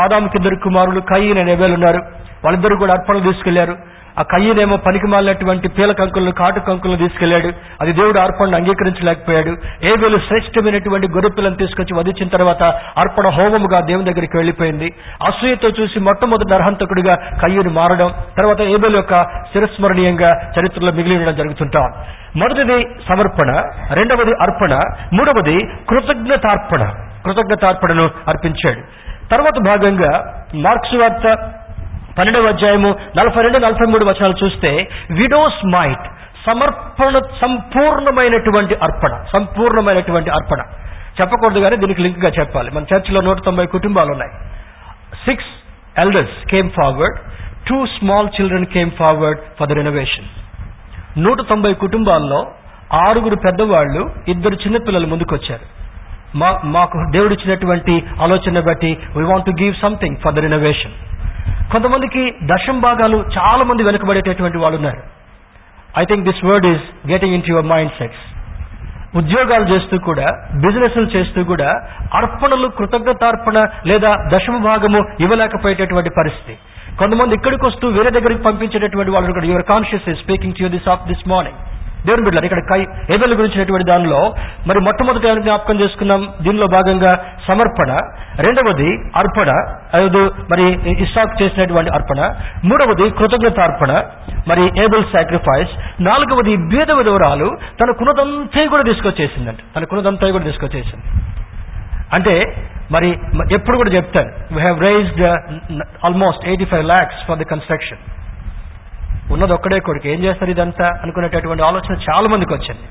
[0.00, 2.00] ఆదాంకి ఇద్దరు కుమారులు కయ్యన్ అనే ఉన్నారు.
[2.44, 3.76] వాళ్ళిద్దరు కూడా అర్పణలు తీసుకెళ్ళారు.
[4.18, 9.50] ఆ కయ్యనేమో పనికి మాలినటువంటి పీల కంకులను కాటు కంకులను తీసుకెళ్ళాడు అది దేవుడు అర్పణను అంగీకరించలేకపోయాడు.
[9.84, 12.62] ఏబేలు శ్రేష్టమైనటువంటి గొర్రె తీసుకొచ్చి వధించిన తర్వాత
[12.98, 14.92] అర్పణ హోమముగా దేవుని దగ్గరికి వెళ్ళిపోయింది
[15.26, 19.12] అసూయతో చూసి మొట్టమొదటి నరహంతకుడిగా కయ్యూని మారడం తర్వాత ఏబేలు యొక్క
[19.56, 21.92] చిరస్మరణీయంగా చరిత్రలో మిగిలి ఉండడం జరుగుతుంటాం.
[22.36, 23.54] మొదటిది సమర్పణ
[23.92, 24.80] రెండవది అర్పణ
[25.12, 26.92] మూడవది కృతజ్ఞతార్పణ.
[27.24, 28.80] కృతజ్ఞతార్పణను అర్పించాడు.
[29.34, 31.52] తర్వాత భాగంగా మార్క్స్ వార్త
[32.18, 32.88] పన్నెండవ అధ్యాయము
[33.18, 34.70] నలభై రెండు నలభై మూడు వచనాలు చూస్తే
[35.10, 36.06] విడోస్ మైట్
[36.46, 40.60] సమర్పణ సంపూర్ణమైనటువంటి అర్పణ సంపూర్ణమైనటువంటి అర్పణ.
[41.20, 42.70] చెప్పకూడదు కానీ దీనికి లింక్గా చెప్పాలి.
[42.70, 44.32] మన చర్చిలో నూట తొంభై కుటుంబాలు ఉన్నాయి.
[45.26, 45.50] Six
[46.04, 47.18] elders came forward
[47.68, 50.28] two small children came forward for the renovation
[51.26, 52.40] నూట తొంభై కుటుంబాల్లో
[52.94, 55.66] ఆరుగురు పెద్దవాళ్ళు ఇద్దరు చిన్నపిల్లలు ముందుకొచ్చారు.
[56.38, 57.94] మా మాకు దేవుడిచ్చినటువంటి
[58.26, 60.94] ఆలోచన బట్టి we want to give something for the renovation
[61.72, 62.22] కొంతమందికి
[62.52, 65.02] దశం భాగాలు చాలా మంది వెనుకబడేటటువంటి వాళ్ళు ఉన్నారు.
[66.00, 68.24] I think this word is getting in your mind sets
[69.20, 70.26] ఉద్యోగాలు చేస్తూ కూడా
[70.64, 71.70] బిజినెస్లు చేస్తూ కూడా
[72.18, 73.58] అర్పణలు కృతజ్ఞతార్పణ
[73.90, 76.54] లేదా దశమ భాగము ఇవ్వలేకపోయేటటువంటి పరిస్థితి.
[77.00, 81.26] కొంతమంది ఇక్కడికి వస్తూ వేరే దగ్గరికి పంపించేటటువంటి వాళ్ళు కూడా your conscious speaking to this of this
[81.32, 81.60] morning
[82.06, 82.78] దేవుని బిడ్డలు ఇక్కడ కై
[83.14, 84.20] ఏబెల్ గురించినటువంటి దానిలో
[84.68, 87.12] మరి మొట్టమొదటి జ్ఞాపకం చేసుకున్నాం దీనిలో భాగంగా
[87.50, 87.92] సమర్పణ
[88.38, 89.48] రెండవది అర్పణ
[90.04, 92.20] ఐదు మరి ఇస్సాక్ చేసినటువంటి అర్పణ
[92.64, 93.92] మూడవది కృతజ్ఞత అర్పణ
[94.48, 99.58] మరి ఏబుల్ సాక్రిఫైస్ నాలుగవది బీద విధవరాలు తన కునదంతా కూడా తీసుకొచ్చేసిందంట.
[99.76, 101.04] తన కునదంతా కూడా తీసుకొచ్చేసింది.
[102.12, 103.10] అంటే మరి
[103.52, 105.22] ఎప్పుడు కూడా చెప్తాను we have raised
[106.04, 107.98] almost eighty five lakhs for the construction
[109.32, 110.08] ఉన్నది ఒక్కడే కొడుకు.
[110.08, 110.88] ఏం చేస్తారు ఇదంతా?
[111.02, 112.86] అనుకునేటటువంటి ఆలోచన చాలా మందికి వచ్చింది.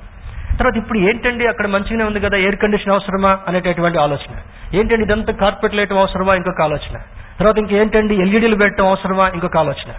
[0.57, 4.35] తర్వాత ఇప్పుడు ఏంటండి అక్కడ మంచిగానే ఉంది కదా ఎయిర్ కండిషన్ అవసరమా అనేటటువంటి ఆలోచన.
[4.73, 6.35] ఏంటండి ఇదంతా కార్పెట్ లేయటం అవసరమా?
[6.35, 6.97] ఇంకొక ఆలోచన.
[7.39, 9.29] తర్వాత ఇంకేంటండి ఎల్ఈడీలు పెట్టడం అవసరమా?
[9.29, 9.93] ఇంకొక ఆలోచన.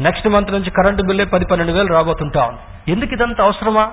[0.00, 2.92] నెక్స్ట్ మంత్ నుంచి కరెంటు బిల్లే పది పన్నెండు వేలు రాబోతుంటా ఉంది.
[2.92, 3.92] ఎందుకు ఇదంతా అవసరమా?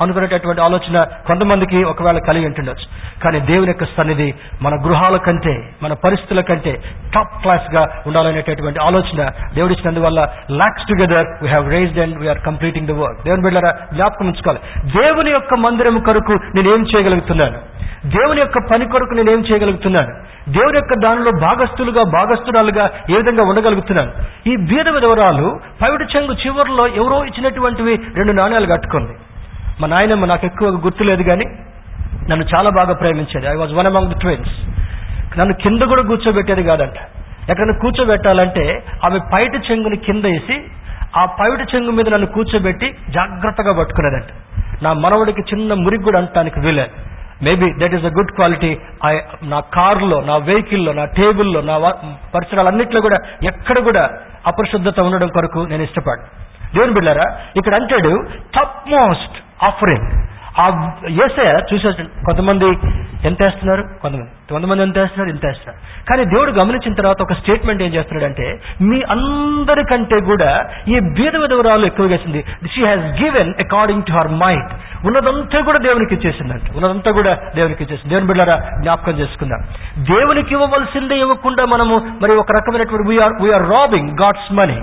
[0.00, 2.86] అనుకునేటటువంటి ఆలోచన కొంతమందికి ఒకవేళ కలిగి ఉంటుండొచ్చు.
[3.24, 6.72] కానీ దేవుని యొక్క సన్నిధి మన గృహాల కంటే మన పరిస్థితుల కంటే
[7.14, 10.20] టాప్ క్లాస్గా ఉండాలనేటటువంటి ఆలోచన దేవుడిచ్చినందువల్ల
[10.50, 14.92] lakhs together we have raised and we are completing the work దేవుని బిడ్డరా జ్ఞాపకం ఉంచుకోవాలి.
[15.00, 17.58] దేవుని యొక్క మందిరం కొరకు నేనేం చేయగలుగుతున్నాను?
[18.06, 20.12] దేవుని యొక్క పని కొరకు నేనేం చేయగలుగుతున్నాను?
[20.48, 24.12] దేవుని యొక్క దానిలో భాగస్థులుగా భాగస్థురాలుగా ఏ విధంగా ఉండగలుగుతున్నాను?
[24.46, 29.12] ఈ బీద విధవరాలు పవిట చెంగు చివరిలో ఎవరో ఇచ్చినటువంటివి రెండు నాణ్యాలు కట్టుకుంది.
[29.80, 31.46] మా నాయనమ్మ నాకు ఎక్కువ గుర్తులేదు కానీ
[32.30, 33.46] నన్ను చాలా బాగా ప్రేమించేది.
[33.52, 34.54] I was one among the twins
[35.38, 36.98] నన్ను కింద కూడా కూర్చోబెట్టేది కాదంట.
[37.50, 38.64] ఎక్కడైనా కూర్చోబెట్టాలంటే
[39.06, 40.56] ఆమె పైట చెంగుని కింద వేసి
[41.20, 44.30] ఆ పైట చెంగు మీద నన్ను కూర్చోబెట్టి జాగ్రత్తగా పట్టుకునేదంట.
[44.84, 46.92] నా మనవడికి చిన్న మురికి కూడా అంటానికి వీలేదు
[47.46, 48.70] maybe that is a good quality
[49.10, 49.12] I
[49.52, 51.76] నా కార్లో నా వెహికల్లో నా టేబుల్లో నా
[52.34, 53.18] పరిసరాలన్నింటిలో కూడా
[53.50, 54.02] ఎక్కడ కూడా
[54.50, 56.22] అపరిశుద్ధత ఉండడం కొరకు నేను ఇష్టపడు
[56.74, 57.26] దేవుని బిళ్ళారా
[57.60, 58.12] ఇక్కడ అంటాడు
[58.56, 60.06] టప్ మోస్ట్ ఆఫరింగ్
[60.58, 62.66] ఆ ఏసే చూసే కొంతమంది
[63.26, 63.82] ఎంత వేస్తున్నారు?
[64.02, 65.30] కొంతమంది కొంతమంది ఎంత వేస్తున్నారు?
[65.30, 65.78] ఇంత వేస్తున్నారు.
[66.10, 72.10] కానీ దేవుడు గమనించిన తర్వాత ఒక స్టేట్మెంట్ ఏం చేస్తున్నాడంటే మీ అందరికంటే కూడా ఈ బీద విధవరాలు ఎక్కువగా
[72.10, 72.44] వేసింది.
[72.74, 74.70] She has given according to her mind
[75.06, 76.62] ఉన్నదంతా కూడా దేవునికి ఇచ్చేసిందంట.
[76.76, 78.10] ఉన్నదంతా కూడా దేవునికి ఇచ్చేసింది.
[78.10, 79.60] దేవుని బిడ్డారా జ్ఞాపకం చేసుకుందాం.
[79.98, 84.82] దేవునికి ఇవ్వవలసిందే ఇవ్వకుండా మనము మరి ఒక రకమైనటువంటి we are we are robbing God's money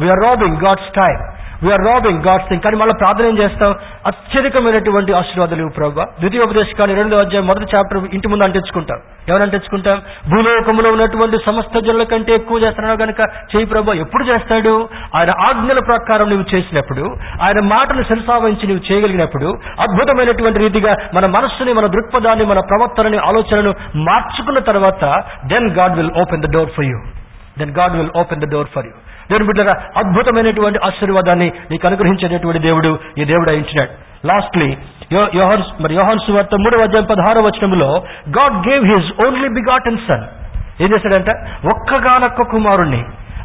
[0.00, 1.18] we are robbing God's time
[1.64, 3.70] we are robbing God's thing కానీ మళ్ళీ ప్రార్థన ఏం చేస్తాం?
[4.10, 8.98] అత్యధికమైనటువంటి ఆశీర్వాదాలు ఇవ్వు ప్రభావ ద్వితీయోపదేశకాన్ని రెండో అధ్యాయం మొదటి చాప్టర్ ఇంటి ముందు అంటించుకుంటాం
[9.30, 9.98] ఎవరు అంటించుకుంటాం
[10.30, 13.20] భూలోకంలో ఉన్నటువంటి సమస్త జనుల కంటే ఎక్కువ చేస్తున్నావు కనుక
[13.52, 13.94] చేయి ప్రభు.
[14.04, 14.74] ఎప్పుడు చేస్తాడు?
[15.18, 17.04] ఆయన ఆజ్ఞల ప్రకారం నువ్వు చేసినప్పుడు
[17.44, 19.48] ఆయన మాటను శిరసావహించి నువ్వు చేయగలిగినప్పుడు
[19.84, 23.72] అద్భుతమైనటువంటి రీతిగా మన మనస్సుని మన దృక్పథాన్ని మన ప్రవర్తనని ఆలోచనను
[24.08, 25.02] మార్చుకున్న తర్వాత
[25.52, 27.00] then God will open the door for you
[27.58, 28.94] then God will open the door for you
[29.30, 33.92] దేవుని బిడ్డగా అద్భుతమైనటువంటి ఆశీర్వాదాన్ని నీకు అనుగ్రహించేటటువంటి దేవుడు ఈ దేవుడు అయించినాడు.
[34.26, 34.68] లాస్ట్లీ
[35.14, 37.90] యోహన్ మరి యోహన్ సువార్త మూడవ అధ్యాయం పదహారవ వచనంలో
[38.38, 40.24] God gave his only begotten son
[40.82, 41.30] ఏం చేశాడంట?
[41.72, 43.02] ఒక్కగానొక్క కుమారుణ్ణి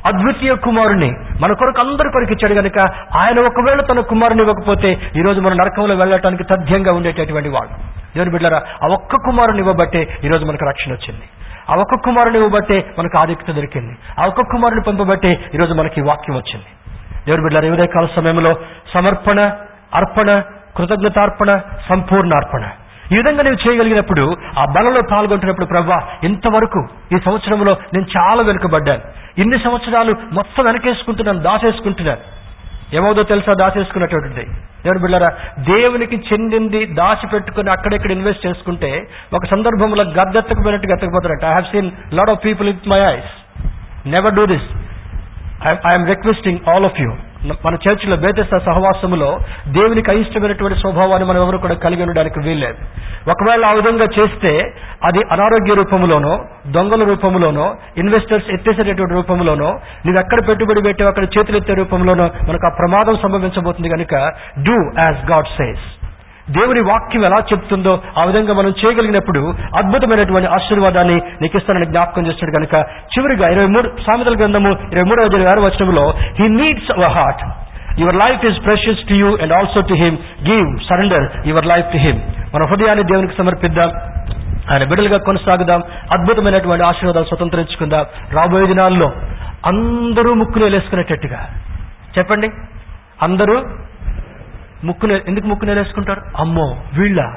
[0.09, 1.09] అద్వితీయ కుమారుని
[1.41, 2.80] మన కొరకు అందరి కొరకు ఇచ్చాడు కనుక
[3.23, 7.73] ఆయన ఒకవేళ తన కుమారుని ఇవ్వకపోతే ఈ రోజు మన నరకంలో వెళ్ళటానికి తథ్యంగా ఉండేటటువంటి వాడు.
[8.15, 11.25] దేవుని బిడ్డరా ఆ ఒక్క కుమారుని ఇవ్వబట్టే ఈ రోజు మనకు రక్షణ వచ్చింది.
[11.70, 13.97] ఆ ఒక్క కుమారుని ఇవ్వబట్టే మనకు ఆధిక్యత దొరికింది.
[14.20, 16.65] ఆ ఒక్క కుమారుని పంపబట్టే ఈరోజు మనకి వాక్యం వచ్చింది.
[17.26, 18.55] దేవుడు బిడ్డ ఉదయ కాల సమయంలో
[18.93, 19.39] సమర్పణ
[19.95, 20.41] అర్పణ
[20.78, 21.57] కృతజ్ఞతార్పణ
[21.89, 22.70] సంపూర్ణార్పణ.
[23.11, 29.01] ఈ విధంగా నువ్వు చేయగలిగినప్పుడు ఆ బలంలో పాల్గొంటున్నప్పుడు ప్రవ్వా ఇంతవరకు ఈ సంవత్సరంలో నేను చాలా వెనుకబడ్డాను.
[29.38, 32.39] ఇన్ని సంవత్సరాలు మొత్తం వెనకేసుకుంటున్నాను దాచేసుకుంటున్నాను.
[32.94, 33.54] ఏమవుదో తెలుసా?
[33.54, 34.44] దాచేసుకున్నటువంటిది
[34.84, 35.30] దేవుడు బిళ్ళరా
[35.68, 38.90] దేవునికి చెందింది దాచి పెట్టుకుని అక్కడెక్కడ ఇన్వెస్ట్ చేసుకుంటే
[39.34, 43.32] ఒక సందర్భంలో గద్దెత్తకపోయినట్టు గతకపోతారట I have seen lot of people with my eyes
[44.08, 44.68] never do this
[45.90, 47.12] I'm requesting all of you
[47.44, 52.78] మన చర్చిలో బేతస్త సహవాసములో దేవునికి అయిష్టమైనటువంటి స్వభావాన్ని మనం ఎవరు కూడా కలిగి ఉండడానికి వీల్లేదు.
[53.30, 54.52] ఒకవేళ ఆ విధంగా చేస్తే
[55.04, 59.70] అది అనారోగ్య రూపంలోనో దొంగల రూపంలోనో ఇన్వెస్టర్స్ ఎత్తేసేటటువంటి రూపంలోనో
[60.06, 64.16] నువ్వు ఎక్కడ పెట్టుబడి పెట్టావు అక్కడ చేతులెత్తే రూపంలోనో మనకు ఆ ప్రమాదం సంభవించబోతుంది కనుక
[64.60, 65.99] డూ యాజ్ గాడ్ సేస్
[66.50, 73.52] దేవుని వాక్యం ఎలా చెప్తుందో ఆ విధంగా మనం చేయగలిగినప్పుడు అద్భుతమైనటువంటి ఆశీర్వాదాన్ని నీకిస్తానని జ్ఞాపకం చేస్తాడు కనుక చివరిగా
[73.52, 77.43] ఇరవై మూడు సామెతల గ్రంథము ఇరవై మూడవ ఇరవై ఆరు వచనంలో he needs our heart
[78.00, 81.97] your life is precious to you and also to him give surrender your life to
[81.97, 82.22] him
[82.56, 83.89] మన హృదయాన్ని దేవునికి సమర్పిద్దాం.
[84.72, 85.84] ఆయన బిడ్డలుగా కొనసాగుదాం.
[86.12, 88.06] అద్భుతమైనటువంటి ఆశీర్వాదాలు స్వతంత్రించుకుందాం.
[88.34, 89.12] రాబోయే దినాల్లో
[89.66, 91.39] అందరూ ముక్కులు వేసుకునేటట్టుగా
[92.18, 92.50] చెప్పండి.
[93.22, 93.56] అందరూ
[94.84, 96.21] ముక్కు ఎందుకు ముక్కు నేలేసుకుంటారు?
[96.38, 97.36] అమ్మో వీళ్ళ.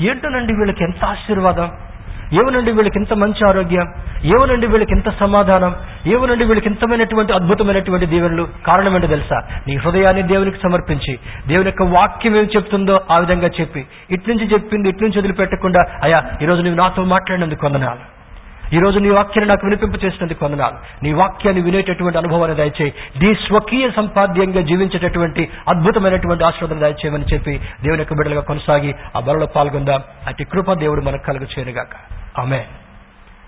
[0.00, 1.70] ఏంటోనండి వీళ్ళకి ఎంత ఆశీర్వాదం?
[2.32, 3.92] ఏమనండి వీళ్ళకి ఎంత మంచి ఆరోగ్యం?
[4.24, 5.76] ఏమనండి వీళ్ళకి ఎంత సమాధానం?
[6.06, 8.48] ఏమనండి వీళ్ళకి ఇంతమైనటువంటి అద్భుతమైనటువంటి దీవెనలు?
[8.66, 9.42] కారణం ఏంటో తెలుసా?
[9.68, 11.18] నీ హృదయాన్ని దేవునికి సమర్పించి
[11.48, 16.38] దేవుని యొక్క వాక్యం ఏం చెప్తుందో ఆ విధంగా చెప్పి ఇటు నుంచి చెప్పింది ఇటు నుంచి వదిలిపెట్టకుండా అయ్యా
[16.42, 18.21] ఈరోజు నువ్వు నాతో మాట్లాడినందుకు వందనాలు.
[18.72, 21.04] ఈ రోజు నీ వాక్యాన్ని నాకు వినిపింప చేసినందుకు వందనాలు.
[21.04, 22.94] నీ వాక్యాన్ని వినేటటువంటి అనుభవాన్ని దయచేయి.
[23.22, 30.02] నీ స్వకీయ సంపాద్యంగా జీవించేటటువంటి అద్భుతమైనటువంటి ఆశీర్వాదం దయచేయమని చెప్పి దేవుని యొక్క బిడ్డలుగా కొనసాగి ఆ బలలో పాల్గొందాం.
[30.26, 31.96] అతి కృప దేవుడు మనకు కలుగు చేయనుగాక
[32.38, 32.64] ఆమె